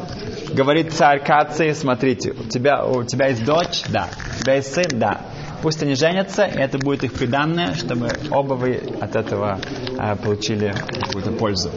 говорит 0.55 0.93
царь 0.93 1.23
Кации, 1.23 1.73
смотрите, 1.73 2.33
у 2.33 2.45
тебя, 2.45 2.85
у 2.85 3.03
тебя 3.05 3.29
есть 3.29 3.45
дочь? 3.45 3.83
Да. 3.89 4.09
У 4.39 4.43
тебя 4.43 4.55
есть 4.55 4.73
сын? 4.73 4.87
Да. 4.93 5.21
Пусть 5.63 5.83
они 5.83 5.95
женятся, 5.95 6.45
и 6.45 6.59
это 6.59 6.79
будет 6.79 7.05
их 7.05 7.15
приданное, 7.15 7.75
чтобы 7.75 8.09
оба 8.31 8.55
вы 8.55 8.81
от 9.01 9.17
этого 9.17 9.59
э, 9.99 10.17
получили 10.17 10.75
какую-то 11.01 11.33
пользу. 11.33 11.71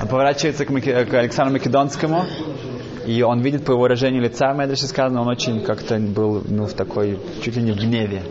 Он 0.00 0.08
поворачивается 0.08 0.66
к, 0.66 0.70
Маки, 0.70 0.92
к 1.04 1.14
Александру 1.14 1.54
Македонскому, 1.54 2.26
и 3.06 3.22
он 3.22 3.40
видит 3.40 3.64
по 3.64 3.72
его 3.72 3.82
выражению 3.82 4.22
лица, 4.22 4.52
в 4.52 4.58
Медреше 4.58 4.86
сказано, 4.86 5.22
он 5.22 5.28
очень 5.28 5.62
как-то 5.64 5.98
был 5.98 6.42
ну, 6.46 6.66
в 6.66 6.74
такой, 6.74 7.18
чуть 7.42 7.56
ли 7.56 7.62
не 7.62 7.72
в 7.72 7.76
гневе. 7.76 8.22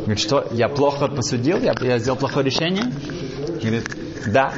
Говорит, 0.00 0.18
что 0.18 0.46
я 0.52 0.68
плохо 0.68 1.08
посудил, 1.08 1.58
я, 1.58 1.74
я 1.80 1.98
сделал 1.98 2.18
плохое 2.18 2.46
решение? 2.46 2.84
Говорит, 3.62 3.84
да, 4.26 4.52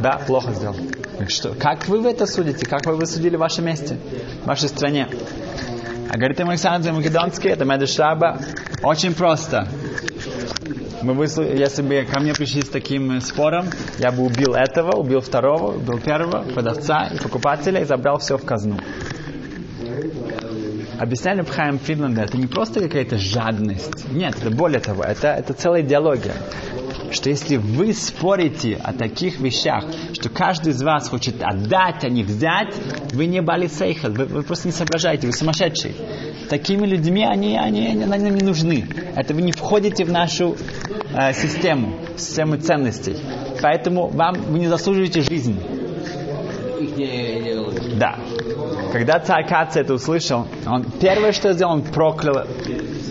да, 0.00 0.20
плохо 0.26 0.52
сделал. 0.52 0.76
Что, 1.28 1.54
как 1.54 1.86
вы 1.86 2.00
в 2.00 2.06
это 2.06 2.26
судите? 2.26 2.66
Как 2.66 2.86
вы 2.86 3.06
судили 3.06 3.36
в 3.36 3.40
вашем 3.40 3.66
месте, 3.66 3.98
в 4.42 4.46
вашей 4.46 4.68
стране? 4.68 5.08
А 6.08 6.16
говорит 6.16 6.40
им 6.40 6.48
Александр 6.48 6.92
Македонский, 6.92 7.48
это 7.50 7.64
Раба, 7.64 8.40
очень 8.82 9.14
просто. 9.14 9.68
Мы 11.02 11.14
выслу... 11.14 11.44
Если 11.44 11.82
бы 11.82 12.06
ко 12.10 12.20
мне 12.20 12.34
пришли 12.34 12.62
с 12.62 12.68
таким 12.68 13.12
э, 13.12 13.20
спором, 13.20 13.66
я 13.98 14.10
бы 14.10 14.24
убил 14.24 14.54
этого, 14.54 14.96
убил 14.96 15.20
второго, 15.20 15.76
убил 15.76 15.98
первого, 15.98 16.42
продавца 16.42 17.08
и 17.14 17.16
покупателя 17.16 17.80
и 17.80 17.84
забрал 17.84 18.18
все 18.18 18.36
в 18.36 18.44
казну. 18.44 18.78
Объясняли 20.98 21.40
Пхайм 21.40 21.78
Финланда, 21.78 22.22
это 22.22 22.36
не 22.36 22.46
просто 22.46 22.80
какая-то 22.80 23.16
жадность. 23.16 24.10
Нет, 24.12 24.36
это 24.38 24.50
более 24.50 24.80
того, 24.80 25.02
это, 25.02 25.28
это 25.28 25.54
целая 25.54 25.80
идеология 25.80 26.34
что 27.10 27.28
если 27.30 27.56
вы 27.56 27.92
спорите 27.92 28.76
о 28.82 28.92
таких 28.92 29.40
вещах, 29.40 29.84
что 30.12 30.28
каждый 30.28 30.72
из 30.72 30.82
вас 30.82 31.08
хочет 31.08 31.42
отдать, 31.42 32.04
а 32.04 32.08
не 32.08 32.22
взять, 32.22 32.74
вы 33.12 33.26
не 33.26 33.42
бали 33.42 33.66
сейхал, 33.66 34.12
вы, 34.12 34.26
вы 34.26 34.42
просто 34.42 34.68
не 34.68 34.72
соображаете, 34.72 35.26
вы 35.26 35.32
сумасшедшие. 35.32 35.94
Такими 36.48 36.86
людьми 36.86 37.24
они, 37.24 37.56
они, 37.56 37.86
они, 37.86 38.04
они 38.04 38.30
не 38.30 38.44
нужны. 38.44 38.86
Это 39.16 39.34
вы 39.34 39.42
не 39.42 39.52
входите 39.52 40.04
в 40.04 40.10
нашу 40.10 40.56
э, 41.14 41.32
систему, 41.32 41.94
систему 42.16 42.56
ценностей. 42.56 43.16
Поэтому 43.62 44.08
вам 44.08 44.34
вы 44.34 44.58
не 44.58 44.68
заслуживаете 44.68 45.20
жизни. 45.22 45.56
Да. 47.98 48.18
Когда 48.92 49.20
царь 49.20 49.46
Каца 49.46 49.80
это 49.80 49.94
услышал, 49.94 50.48
он 50.66 50.84
первое, 51.00 51.32
что 51.32 51.52
сделал, 51.52 51.74
он 51.74 51.82
проклял 51.82 52.44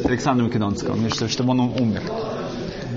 Александра 0.03 0.43
Македонского, 0.43 0.97
чтобы 1.29 1.51
он 1.51 1.59
умер 1.59 2.01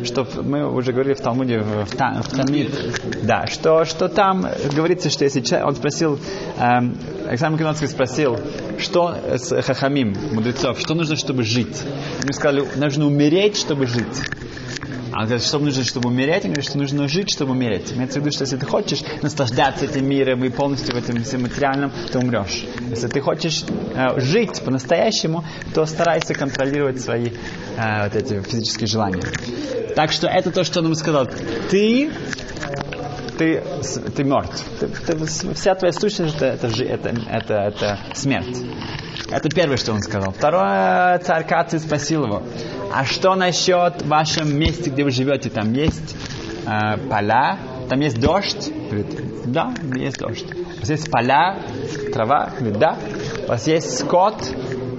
что 0.04 0.26
мы 0.42 0.70
уже 0.70 0.92
говорили 0.92 1.14
в 1.14 1.20
Талмуде, 1.20 1.60
в, 1.60 1.84
в 1.86 1.96
Талмид, 1.96 2.70
да, 3.22 3.46
что, 3.46 3.84
что 3.84 4.08
там 4.08 4.46
говорится, 4.74 5.10
что 5.10 5.24
если 5.24 5.40
человек, 5.40 5.68
он 5.68 5.76
спросил, 5.76 6.18
эм, 6.58 6.96
Александр 7.26 7.52
Македонский 7.52 7.86
спросил, 7.86 8.38
что 8.78 9.14
с 9.28 9.62
Хахамим, 9.62 10.16
мудрецов, 10.32 10.78
что 10.78 10.94
нужно, 10.94 11.16
чтобы 11.16 11.42
жить? 11.42 11.82
Они 12.22 12.32
сказали, 12.32 12.64
нужно 12.76 13.06
умереть, 13.06 13.56
чтобы 13.56 13.86
жить. 13.86 14.06
А 15.12 15.24
говорит, 15.24 15.44
что 15.44 15.58
нужно, 15.58 15.84
чтобы 15.84 16.08
умереть? 16.08 16.44
Он 16.44 16.52
говорит, 16.52 16.64
что 16.64 16.78
нужно 16.78 17.06
жить, 17.06 17.30
чтобы 17.30 17.52
умереть. 17.52 17.92
Имеется 17.92 18.18
в 18.18 18.22
виду, 18.22 18.32
что 18.32 18.44
если 18.44 18.56
ты 18.56 18.66
хочешь 18.66 19.02
наслаждаться 19.20 19.84
этим 19.84 20.08
миром 20.08 20.42
и 20.44 20.48
полностью 20.48 20.94
в 20.94 20.98
этом 20.98 21.22
всем 21.22 21.42
материальном, 21.42 21.92
ты 22.10 22.18
умрешь. 22.18 22.64
Если 22.88 23.08
ты 23.08 23.20
хочешь 23.20 23.64
э, 23.94 24.18
жить 24.20 24.62
по-настоящему, 24.64 25.44
то 25.74 25.84
старайся 25.84 26.32
контролировать 26.32 27.00
свои 27.00 27.26
э, 27.76 28.04
вот 28.04 28.16
эти 28.16 28.40
физические 28.40 28.86
желания. 28.86 29.22
Так 29.94 30.12
что 30.12 30.28
это 30.28 30.50
то, 30.50 30.64
что 30.64 30.80
он 30.80 30.86
ему 30.86 30.94
сказал. 30.94 31.28
Ты 31.70 32.10
ты, 33.36 33.62
ты 34.14 34.24
мертв. 34.24 34.64
Ты, 34.78 34.86
ты, 34.88 35.26
вся 35.54 35.74
твоя 35.74 35.92
сущность 35.92 36.36
это, 36.36 36.66
это, 36.66 36.84
это, 36.84 37.08
это, 37.30 37.54
это 37.54 37.98
смерть. 38.14 38.58
Это 39.30 39.48
первое, 39.48 39.76
что 39.76 39.92
он 39.92 40.00
сказал. 40.00 40.32
Второе, 40.32 41.18
царь 41.18 41.46
Каци 41.46 41.78
спросил 41.78 42.24
его, 42.24 42.42
а 42.92 43.04
что 43.04 43.34
насчет 43.34 44.02
вашем 44.02 44.54
месте, 44.54 44.90
где 44.90 45.04
вы 45.04 45.10
живете? 45.10 45.48
Там 45.48 45.72
есть 45.72 46.14
э, 46.66 46.98
поля, 47.08 47.58
там 47.88 48.00
есть 48.00 48.20
дождь? 48.20 48.70
Говорит, 48.90 49.06
да, 49.46 49.72
есть 49.94 50.18
дождь. 50.18 50.46
У 50.52 50.80
вас 50.80 50.90
есть 50.90 51.10
поля, 51.10 51.58
трава? 52.12 52.50
Говорит, 52.58 52.78
да. 52.78 52.96
У 53.46 53.48
вас 53.48 53.66
есть 53.66 53.98
скот? 53.98 54.36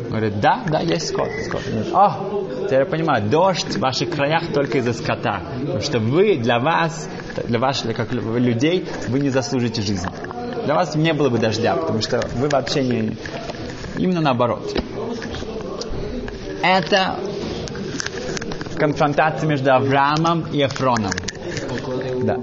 Говорит, 0.10 0.40
да, 0.40 0.64
да, 0.68 0.80
есть 0.80 1.10
скот. 1.10 1.30
скот. 1.46 1.62
О, 1.94 2.66
теперь 2.66 2.80
я 2.80 2.86
понимаю, 2.86 3.30
дождь 3.30 3.76
в 3.76 3.80
ваших 3.80 4.10
краях 4.10 4.52
только 4.54 4.80
из-за 4.80 4.94
скота. 4.94 5.42
Потому 5.60 5.82
что 5.82 6.00
вы, 6.00 6.38
для 6.38 6.60
вас, 6.60 7.10
для 7.48 7.60
ваших, 7.60 7.96
как 7.96 8.12
людей, 8.12 8.88
вы 9.08 9.20
не 9.20 9.30
заслужите 9.30 9.82
жизни. 9.82 10.10
Для 10.66 10.76
вас 10.76 10.96
не 10.96 11.14
было 11.14 11.30
бы 11.30 11.38
дождя, 11.38 11.76
потому 11.76 12.02
что 12.02 12.22
вы 12.36 12.48
вообще 12.48 12.84
не... 12.84 13.18
Именно 13.98 14.22
наоборот. 14.22 14.76
Это 16.64 17.18
конфронтация 18.84 19.48
между 19.48 19.72
Авраамом 19.72 20.46
и 20.52 20.62
Эфроном. 20.62 21.12
Да. 22.24 22.38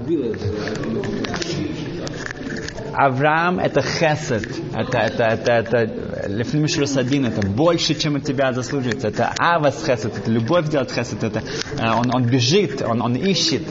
Авраам 2.93 3.59
это 3.59 3.81
хесед, 3.83 4.47
это, 4.73 4.97
это, 4.97 5.23
это, 5.23 5.51
это 5.51 6.27
лефним 6.27 6.67
шрусадин, 6.67 7.27
это 7.27 7.45
больше, 7.47 7.93
чем 7.93 8.15
от 8.15 8.23
тебя 8.23 8.53
заслуживается. 8.53 9.09
Это 9.09 9.31
авас 9.37 9.83
хесед, 9.85 10.17
это 10.17 10.31
любовь 10.31 10.67
делать 10.69 10.91
хесед, 10.91 11.23
это 11.23 11.43
э, 11.77 11.91
он, 11.93 12.13
он 12.13 12.23
бежит, 12.23 12.81
он, 12.81 13.01
он 13.03 13.15
ищет, 13.15 13.61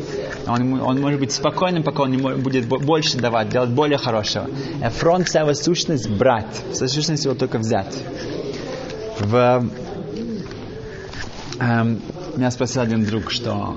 он, 0.47 0.81
он 0.81 1.01
может 1.01 1.19
быть 1.19 1.33
спокойным, 1.33 1.83
пока 1.83 2.05
он 2.05 2.13
не 2.13 2.19
будет 2.19 2.69
больше 2.69 3.19
давать, 3.19 3.49
делать 3.49 3.71
более 3.71 3.99
хорошего. 3.99 4.47
Эфрон 4.81 5.25
вся 5.25 5.41
его 5.41 5.55
сущность 5.55 6.09
брать, 6.09 6.63
вся 6.73 6.87
сущность 6.87 7.25
его 7.25 7.35
только 7.35 7.59
взять. 7.59 7.95
В, 9.19 9.65
эм, 11.61 12.01
меня 12.41 12.51
спросил 12.51 12.81
один 12.81 13.05
друг, 13.05 13.31
что 13.31 13.77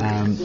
эм, 0.00 0.36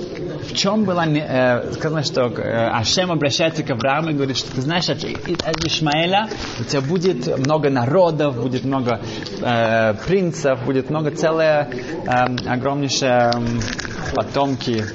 в 0.48 0.54
чем 0.54 0.84
было 0.84 1.04
э, 1.08 1.72
сказано, 1.74 2.04
что 2.04 2.28
э, 2.28 2.70
Ашем 2.70 3.12
обращается 3.12 3.64
к 3.64 3.72
Аврааму 3.72 4.12
и 4.12 4.14
говорит, 4.14 4.38
что 4.38 4.54
ты 4.54 4.62
знаешь, 4.62 4.88
от, 4.88 5.04
от 5.04 5.66
Ишмаэля 5.66 6.30
у 6.60 6.64
тебя 6.64 6.82
будет 6.82 7.40
много 7.40 7.72
народов, 7.72 8.40
будет 8.40 8.64
много 8.66 9.02
э, 9.42 9.96
принцев, 10.06 10.64
будет 10.64 10.92
много 10.92 11.10
целая 11.10 11.72
э, 11.72 12.10
огромнейшая 12.46 13.32
э, 13.32 14.16
потомки, 14.16 14.86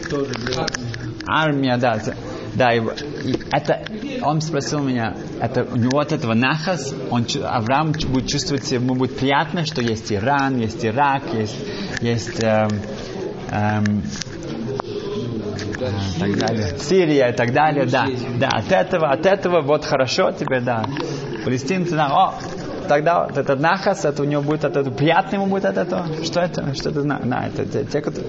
армия, 1.27 1.77
да, 1.77 2.01
да, 2.55 2.75
и, 2.75 2.81
и 2.81 3.39
это, 3.51 3.83
он 4.23 4.41
спросил 4.41 4.83
меня, 4.83 5.15
это, 5.41 5.65
у 5.65 5.77
него 5.77 5.99
от 5.99 6.13
этого 6.13 6.35
нахас, 6.35 6.95
он, 7.11 7.27
Авраам 7.43 7.93
будет 7.93 8.29
чувствовать, 8.29 8.71
ему 8.71 8.95
будет 8.95 9.17
приятно, 9.17 9.65
что 9.65 9.81
есть 9.81 10.13
Иран, 10.13 10.59
есть 10.59 10.85
Ирак, 10.85 11.23
есть, 11.35 11.57
есть 12.01 12.43
эм, 12.43 12.69
эм, 13.51 14.03
э, 15.81 16.19
так 16.19 16.39
далее, 16.39 16.79
Сирия 16.79 17.31
и 17.31 17.37
так 17.37 17.53
далее, 17.53 17.87
да, 17.87 18.07
да, 18.39 18.49
от 18.49 18.71
этого, 18.71 19.11
от 19.11 19.27
этого 19.27 19.63
вот 19.63 19.85
хорошо 19.85 20.33
тебе, 20.33 20.61
да, 20.61 20.85
палестинцы, 21.45 21.95
да, 21.95 22.09
о, 22.09 22.35
тогда 22.87 23.27
вот 23.27 23.39
этот 23.39 23.61
нахас, 23.61 24.05
это 24.05 24.23
у 24.23 24.27
него 24.27 24.43
будет 24.43 24.65
от 24.65 24.77
этого, 24.77 24.95
приятно 24.95 25.37
ему 25.37 25.47
будет 25.47 25.65
от 25.65 25.79
этого, 25.79 26.07
что 26.23 26.41
это, 26.41 26.75
что 26.75 26.91
это, 26.91 27.03
да, 27.03 27.47
это 27.47 27.65
те, 27.65 27.85
те 27.85 28.01
которые, 28.01 28.27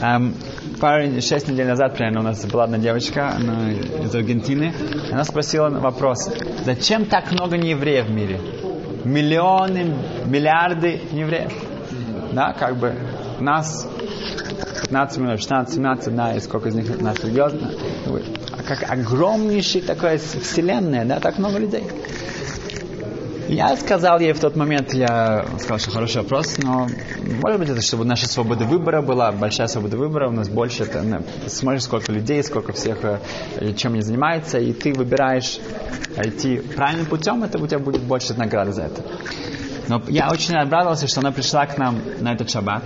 эм, 0.00 0.34
пару, 0.80 1.20
шесть 1.20 1.48
недель 1.48 1.66
назад 1.66 1.94
примерно 1.94 2.20
у 2.20 2.22
нас 2.22 2.44
была 2.46 2.64
одна 2.64 2.78
девочка 2.78 3.30
она 3.30 3.70
из 3.72 4.14
Аргентины. 4.14 4.72
Она 5.10 5.24
спросила 5.24 5.68
вопрос, 5.70 6.30
зачем 6.64 7.04
так 7.06 7.32
много 7.32 7.56
неевреев 7.56 8.06
в 8.06 8.10
мире? 8.10 8.40
Миллионы, 9.04 9.94
миллиарды 10.26 11.00
неевреев. 11.12 11.52
Да, 12.32 12.52
как 12.52 12.76
бы 12.76 12.94
нас 13.40 13.88
15 14.82 15.18
миллионов, 15.18 15.40
16, 15.40 15.74
17, 15.74 16.16
да, 16.16 16.34
и 16.34 16.40
сколько 16.40 16.68
из 16.68 16.74
них 16.74 17.00
нас 17.00 17.18
религиозно. 17.22 17.72
Как 18.66 18.90
огромнейшая 18.90 19.82
такая 19.82 20.18
вселенная, 20.18 21.04
да, 21.04 21.20
так 21.20 21.38
много 21.38 21.58
людей. 21.58 21.84
Я 23.48 23.74
сказал 23.78 24.20
ей 24.20 24.34
в 24.34 24.40
тот 24.40 24.56
момент, 24.56 24.92
я 24.92 25.46
сказал, 25.58 25.78
что 25.78 25.90
хороший 25.90 26.20
вопрос, 26.20 26.58
но 26.58 26.86
может 27.42 27.58
быть 27.58 27.70
это, 27.70 27.80
чтобы 27.80 28.04
наша 28.04 28.28
свобода 28.28 28.66
выбора 28.66 29.00
была, 29.00 29.32
большая 29.32 29.68
свобода 29.68 29.96
выбора, 29.96 30.28
у 30.28 30.32
нас 30.32 30.50
больше, 30.50 30.82
это, 30.82 31.00
ну, 31.00 31.22
смотришь, 31.46 31.84
сколько 31.84 32.12
людей, 32.12 32.44
сколько 32.44 32.74
всех, 32.74 32.98
э, 33.02 33.72
чем 33.74 33.94
они 33.94 34.02
занимаются, 34.02 34.58
и 34.58 34.74
ты 34.74 34.92
выбираешь 34.92 35.60
идти 36.18 36.58
правильным 36.58 37.06
путем, 37.06 37.42
это 37.42 37.58
у 37.58 37.66
тебя 37.66 37.78
будет 37.78 38.02
больше 38.02 38.34
награды 38.34 38.72
за 38.72 38.82
это. 38.82 39.02
Но 39.88 40.02
я 40.08 40.30
очень 40.30 40.54
обрадовался, 40.54 41.08
что 41.08 41.20
она 41.20 41.32
пришла 41.32 41.64
к 41.64 41.78
нам 41.78 42.02
на 42.20 42.34
этот 42.34 42.50
шаббат, 42.50 42.82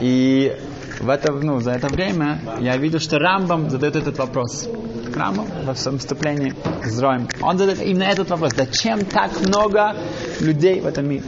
и 0.00 0.56
в 1.04 1.10
это, 1.10 1.32
ну, 1.32 1.60
за 1.60 1.72
это 1.72 1.88
время 1.88 2.40
я 2.60 2.76
видел, 2.76 2.98
что 2.98 3.18
Рамбам 3.18 3.68
задает 3.68 3.96
этот 3.96 4.18
вопрос. 4.18 4.68
Рамбам 5.14 5.46
во 5.64 5.74
своем 5.74 5.98
вступлении 5.98 6.54
с 6.82 6.98
Роем. 6.98 7.28
Он 7.42 7.58
задает 7.58 7.82
именно 7.82 8.04
этот 8.04 8.30
вопрос. 8.30 8.52
Зачем 8.56 9.04
так 9.04 9.38
много 9.46 9.94
людей 10.40 10.80
в 10.80 10.86
этом 10.86 11.08
мире? 11.08 11.24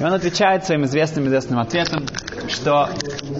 И 0.00 0.04
он 0.04 0.14
отвечает 0.14 0.64
своим 0.64 0.84
известным 0.84 1.26
известным 1.26 1.58
ответом, 1.58 2.06
что 2.48 2.88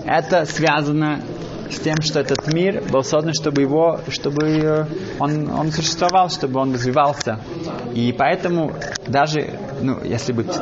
это 0.04 0.44
связано 0.44 1.22
с 1.70 1.78
тем, 1.78 1.96
что 2.02 2.20
этот 2.20 2.52
мир 2.52 2.82
был 2.90 3.02
создан, 3.02 3.32
чтобы 3.32 3.62
его, 3.62 4.00
чтобы 4.08 4.46
э, 4.48 4.86
он, 5.20 5.48
он 5.50 5.70
существовал, 5.70 6.28
чтобы 6.28 6.60
он 6.60 6.74
развивался. 6.74 7.38
И 7.94 8.12
поэтому 8.12 8.72
даже, 9.06 9.54
ну, 9.80 10.02
если 10.02 10.32
быть 10.32 10.52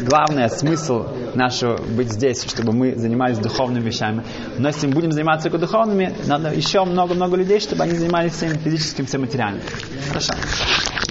главный 0.00 0.48
смысл 0.48 1.06
нашего 1.34 1.76
быть 1.76 2.12
здесь, 2.12 2.44
чтобы 2.44 2.72
мы 2.72 2.94
занимались 2.96 3.38
духовными 3.38 3.84
вещами. 3.84 4.24
Но 4.58 4.68
если 4.68 4.86
мы 4.86 4.94
будем 4.94 5.12
заниматься 5.12 5.50
только 5.50 5.66
духовными, 5.66 6.14
надо 6.26 6.52
еще 6.52 6.84
много-много 6.84 7.36
людей, 7.36 7.60
чтобы 7.60 7.84
они 7.84 7.94
занимались 7.94 8.32
всем 8.32 8.50
физическим, 8.50 9.06
всем 9.06 9.22
материальным. 9.22 9.62
Хорошо. 10.08 10.34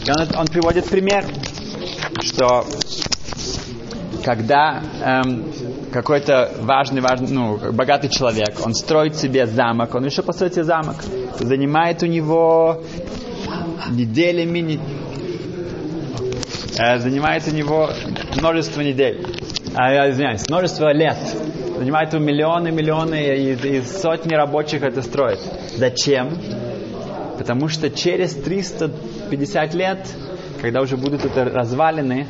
И 0.05 0.11
он, 0.11 0.27
он 0.37 0.47
приводит 0.47 0.85
пример, 0.85 1.25
что 2.21 2.65
когда 4.23 4.81
эм, 5.01 5.45
какой-то 5.91 6.51
важный, 6.59 7.01
важный, 7.01 7.29
ну, 7.29 7.57
богатый 7.71 8.09
человек, 8.09 8.59
он 8.65 8.73
строит 8.73 9.15
себе 9.15 9.47
замок, 9.47 9.95
он 9.95 10.05
еще 10.05 10.21
построит 10.21 10.53
себе 10.53 10.65
замок, 10.65 10.97
занимает 11.39 12.03
у 12.03 12.05
него 12.05 12.83
неделями, 13.89 14.59
не, 14.59 14.79
э, 16.77 16.99
занимает 16.99 17.47
у 17.47 17.51
него 17.51 17.89
множество 18.35 18.81
недель, 18.81 19.25
а, 19.81 19.93
я 19.93 20.11
извиняюсь, 20.11 20.49
множество 20.49 20.91
лет 20.91 21.15
занимает 21.77 22.11
миллионы, 22.11 22.69
миллионы, 22.69 23.15
и, 23.15 23.77
и 23.77 23.81
сотни 23.81 24.33
рабочих 24.33 24.83
это 24.83 25.01
строят. 25.01 25.39
Зачем? 25.77 26.37
Потому 27.37 27.69
что 27.69 27.89
через 27.89 28.33
350 28.33 29.73
лет, 29.75 30.05
когда 30.61 30.81
уже 30.81 30.97
будут 30.97 31.23
это 31.23 31.45
развалины, 31.45 32.27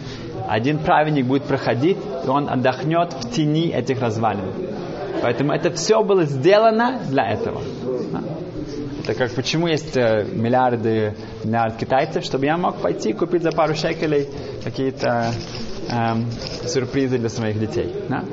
один 0.48 0.78
праведник 0.78 1.26
будет 1.26 1.46
проходить, 1.46 1.98
и 2.24 2.30
он 2.30 2.48
отдохнет 2.48 3.14
в 3.14 3.32
тени 3.32 3.74
этих 3.74 4.00
развалин. 4.00 4.54
Поэтому 5.24 5.52
это 5.52 5.72
все 5.72 6.04
было 6.04 6.26
сделано 6.26 7.00
для 7.10 7.32
этого. 7.32 7.64
Это 9.04 9.16
как 9.16 9.34
почему 9.34 9.66
есть 9.66 9.98
э, 9.98 10.24
миллиарды, 10.32 11.16
миллиард 11.44 11.78
китайцев, 11.78 12.24
чтобы 12.24 12.46
я 12.46 12.58
мог 12.58 12.78
пойти 12.78 13.14
купить 13.14 13.42
за 13.42 13.52
пару 13.52 13.74
шекелей 13.74 14.30
какие-то 14.64 15.32
эм, 15.92 16.26
сюрпризы 16.66 17.18
для 17.18 17.30
своих 17.30 17.60
детей. 17.60 17.94
Да? 18.10 18.24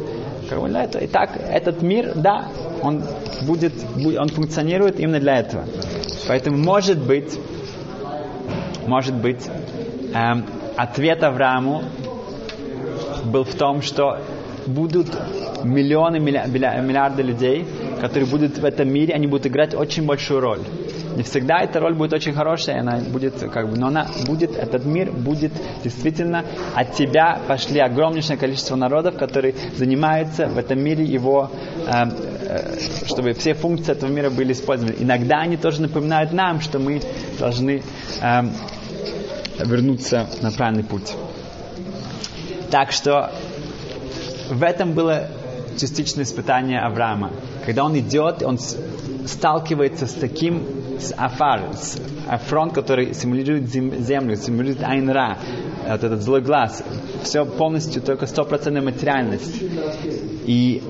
Как 0.48 0.60
бы 0.60 0.68
для 0.68 0.84
этого. 0.84 1.04
Итак, 1.04 1.30
этот 1.36 1.82
мир, 1.82 2.12
да, 2.14 2.48
он 2.82 3.02
будет, 3.42 3.72
он 3.96 4.28
функционирует 4.28 5.00
именно 5.00 5.20
для 5.20 5.38
этого. 5.38 5.64
Поэтому 6.28 6.56
может 6.56 6.98
быть, 6.98 7.38
может 8.86 9.14
быть, 9.14 9.48
эм, 10.14 10.44
ответ 10.76 11.22
Аврааму 11.24 11.82
был 13.24 13.44
в 13.44 13.54
том, 13.54 13.82
что 13.82 14.20
будут 14.66 15.08
миллионы, 15.64 16.18
миллиарды 16.18 17.22
людей, 17.22 17.66
которые 18.00 18.28
будут 18.28 18.58
в 18.58 18.64
этом 18.64 18.88
мире, 18.92 19.14
они 19.14 19.26
будут 19.26 19.46
играть 19.46 19.74
очень 19.74 20.04
большую 20.06 20.40
роль. 20.40 20.60
Не 21.16 21.22
всегда 21.22 21.60
эта 21.60 21.80
роль 21.80 21.94
будет 21.94 22.12
очень 22.12 22.32
хорошая, 22.32 22.80
она 22.80 22.98
будет 22.98 23.34
как 23.50 23.70
бы, 23.70 23.76
но 23.76 23.88
она 23.88 24.06
будет, 24.26 24.56
этот 24.56 24.84
мир 24.84 25.12
будет 25.12 25.52
действительно 25.82 26.44
от 26.74 26.94
тебя 26.94 27.40
пошли 27.46 27.80
огромнейшее 27.80 28.36
количество 28.36 28.76
народов, 28.76 29.16
которые 29.16 29.54
занимаются 29.76 30.46
в 30.46 30.58
этом 30.58 30.80
мире 30.80 31.04
его, 31.04 31.50
э, 31.86 31.90
э, 32.42 32.78
чтобы 33.06 33.32
все 33.32 33.54
функции 33.54 33.92
этого 33.92 34.10
мира 34.10 34.30
были 34.30 34.52
использованы. 34.52 34.94
Иногда 34.98 35.38
они 35.38 35.56
тоже 35.56 35.82
напоминают 35.82 36.32
нам, 36.32 36.60
что 36.60 36.78
мы 36.78 37.00
должны 37.38 37.82
э, 38.20 38.42
вернуться 39.64 40.26
на 40.42 40.50
правильный 40.50 40.84
путь. 40.84 41.14
Так 42.70 42.92
что 42.92 43.32
в 44.50 44.62
этом 44.62 44.92
было 44.92 45.28
частичное 45.78 46.24
испытание 46.24 46.80
Авраама. 46.80 47.32
Когда 47.64 47.84
он 47.84 47.98
идет, 47.98 48.42
он 48.42 48.58
сталкивается 49.26 50.06
с 50.06 50.12
таким, 50.12 50.64
Афар, 51.16 51.62
с 51.74 51.98
Афрон, 52.28 52.70
который 52.70 53.14
символизирует 53.14 53.68
землю, 53.68 54.36
символизирует 54.36 54.88
Айнра, 54.88 55.38
вот 55.88 56.04
этот 56.04 56.22
злой 56.22 56.40
глаз. 56.40 56.82
Все 57.22 57.44
полностью 57.44 58.02
только 58.02 58.26
стопроцентная 58.26 58.82
материальность. 58.82 59.62
И 60.46 60.82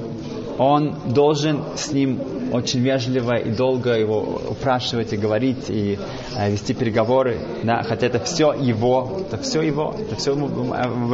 он 0.58 0.94
должен 1.06 1.62
с 1.76 1.92
ним 1.92 2.20
очень 2.52 2.80
вежливо 2.80 3.36
и 3.36 3.50
долго 3.50 3.92
его 3.98 4.40
упрашивать 4.50 5.12
и 5.12 5.16
говорить 5.16 5.68
и 5.68 5.98
э, 6.36 6.50
вести 6.50 6.74
переговоры, 6.74 7.38
да, 7.64 7.82
хотя 7.82 8.06
это 8.06 8.20
все 8.20 8.52
его, 8.52 9.20
это 9.26 9.42
все 9.42 9.62
его, 9.62 9.94
это 9.98 10.16
все 10.16 10.32
ему 10.32 10.46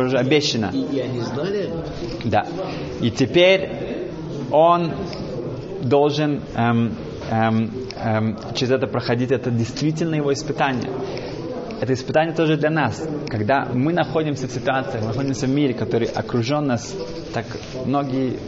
уже 0.02 0.18
обещано. 0.18 0.70
И, 0.72 0.96
и 0.96 1.00
они 1.00 1.20
знали? 1.20 1.70
Да. 2.24 2.46
И 3.00 3.10
теперь 3.10 4.10
он 4.50 4.92
должен 5.82 6.42
эм, 6.54 6.94
эм, 7.30 7.72
эм, 8.02 8.36
через 8.54 8.72
это 8.72 8.86
проходить, 8.86 9.30
это 9.30 9.50
действительно 9.50 10.14
его 10.16 10.32
испытание. 10.32 10.90
Это 11.80 11.94
испытание 11.94 12.32
тоже 12.32 12.56
для 12.56 12.70
нас. 12.70 13.08
Когда 13.28 13.66
мы 13.72 13.92
находимся 13.92 14.46
в 14.46 14.52
ситуации, 14.52 15.00
мы 15.00 15.08
находимся 15.08 15.46
в 15.46 15.50
мире, 15.50 15.74
который 15.74 16.06
окружен 16.06 16.66
нас, 16.66 16.94
так 17.34 17.44
многие 17.84 18.38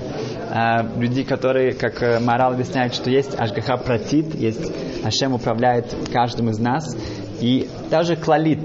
э, 0.50 1.00
люди, 1.00 1.24
которые, 1.24 1.72
как 1.72 2.00
э, 2.00 2.20
Морал 2.20 2.52
объясняет, 2.52 2.94
что 2.94 3.10
есть 3.10 3.34
Ашгаха 3.36 3.76
Пратит, 3.76 4.36
есть 4.36 4.72
Ашем 5.04 5.32
управляет 5.32 5.92
каждым 6.12 6.50
из 6.50 6.60
нас, 6.60 6.96
и 7.40 7.68
даже 7.90 8.14
Клалит. 8.14 8.60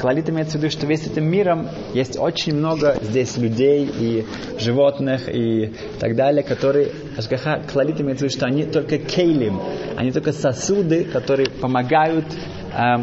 Клалит 0.00 0.28
имеется 0.30 0.58
в 0.58 0.62
виду, 0.62 0.70
что 0.70 0.86
весь 0.86 1.06
этим 1.06 1.28
миром 1.28 1.68
есть 1.94 2.18
очень 2.18 2.54
много 2.54 2.96
здесь 3.02 3.36
людей 3.36 3.86
и 3.86 4.26
животных 4.58 5.28
и 5.28 5.72
так 5.98 6.16
далее, 6.16 6.42
которые 6.42 6.90
Ашгаха 7.16 7.62
Клалит 7.70 8.00
имеется 8.00 8.26
в 8.26 8.28
виду, 8.28 8.36
что 8.38 8.46
они 8.46 8.64
только 8.64 8.98
кейлим, 8.98 9.60
они 9.96 10.12
только 10.12 10.32
сосуды, 10.32 11.04
которые 11.04 11.50
помогают 11.50 12.26
э, 12.72 12.96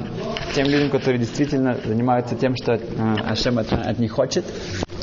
тем 0.54 0.68
людям, 0.68 0.90
которые 0.90 1.20
действительно 1.20 1.78
занимаются 1.84 2.36
тем, 2.36 2.56
что 2.56 2.74
э, 2.74 2.80
Ашем 3.28 3.60
от, 3.60 3.72
от 3.74 4.00
них 4.00 4.12
хочет. 4.12 4.46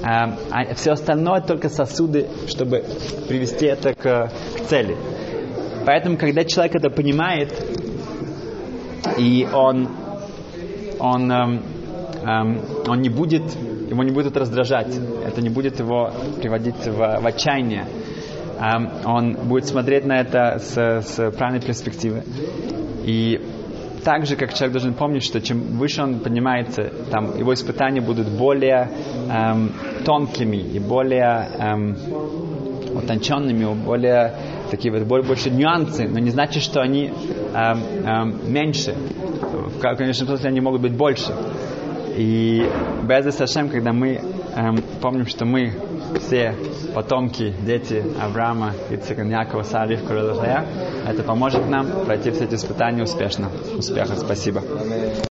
Э, 0.03 0.33
а 0.51 0.75
все 0.75 0.93
остальное 0.93 1.41
только 1.41 1.69
сосуды, 1.69 2.27
чтобы 2.49 2.85
привести 3.29 3.67
это 3.67 3.95
к, 3.95 4.03
к 4.03 4.31
цели. 4.69 4.97
Поэтому, 5.85 6.17
когда 6.17 6.45
человек 6.45 6.75
это 6.77 6.91
понимает, 6.91 7.53
и 9.19 9.49
он, 9.53 9.89
он, 10.99 11.33
эм, 11.33 11.51
эм, 11.53 11.63
он 12.23 13.01
не 13.01 13.09
будет, 13.09 13.43
его 13.89 14.03
не 14.03 14.11
будет 14.11 14.37
раздражать, 14.37 14.99
это 15.27 15.41
не 15.41 15.49
будет 15.49 15.79
его 15.79 16.13
приводить 16.41 16.87
в, 16.87 17.21
в 17.21 17.27
отчаяние, 17.27 17.87
эм, 18.61 18.91
он 19.05 19.33
будет 19.45 19.67
смотреть 19.67 20.05
на 20.05 20.21
это 20.21 20.59
с, 20.59 20.77
с 20.77 21.31
правильной 21.33 21.61
перспективы. 21.61 22.23
И 23.05 23.41
так 24.05 24.27
же, 24.27 24.37
как 24.37 24.55
человек 24.55 24.73
должен 24.73 24.95
помнить, 24.95 25.23
что 25.23 25.41
чем 25.41 25.61
выше 25.79 26.03
он 26.03 26.21
поднимается, 26.21 26.91
там 27.11 27.37
его 27.39 27.53
испытания 27.55 28.01
будут 28.01 28.29
более 28.29 28.91
эм, 29.31 29.73
тонкими 30.05 30.57
и 30.57 30.79
более 30.79 31.49
эм, 31.59 31.97
утонченными, 32.95 33.75
более 33.75 34.35
такие 34.71 34.93
вот 34.93 35.03
более, 35.05 35.27
больше 35.27 35.51
нюансы, 35.51 36.09
но 36.09 36.19
не 36.19 36.31
значит, 36.31 36.63
что 36.63 36.81
они 36.81 37.13
эм, 37.55 37.83
эм, 38.05 38.53
меньше. 38.53 38.95
В 39.77 39.81
конечном 39.81 40.29
смысле 40.29 40.49
они 40.49 40.61
могут 40.61 40.83
быть 40.83 40.93
больше. 40.93 41.33
И 42.17 42.71
без 43.03 43.35
Сашем, 43.35 43.69
когда 43.69 43.93
мы 43.93 44.21
эм, 44.55 44.83
помним, 45.01 45.27
что 45.27 45.45
мы 45.45 45.73
все 46.19 46.55
потомки, 46.95 47.55
дети 47.65 48.03
Авраама, 48.21 48.73
Ицека, 48.91 49.23
Якова, 49.23 49.63
Сары, 49.63 49.97
Ривка, 49.97 50.65
это 51.07 51.23
поможет 51.23 51.69
нам 51.69 51.87
пройти 52.05 52.31
все 52.31 52.45
эти 52.45 52.55
испытания 52.55 53.03
успешно. 53.03 53.49
Успеха, 53.77 54.17
спасибо. 54.17 54.63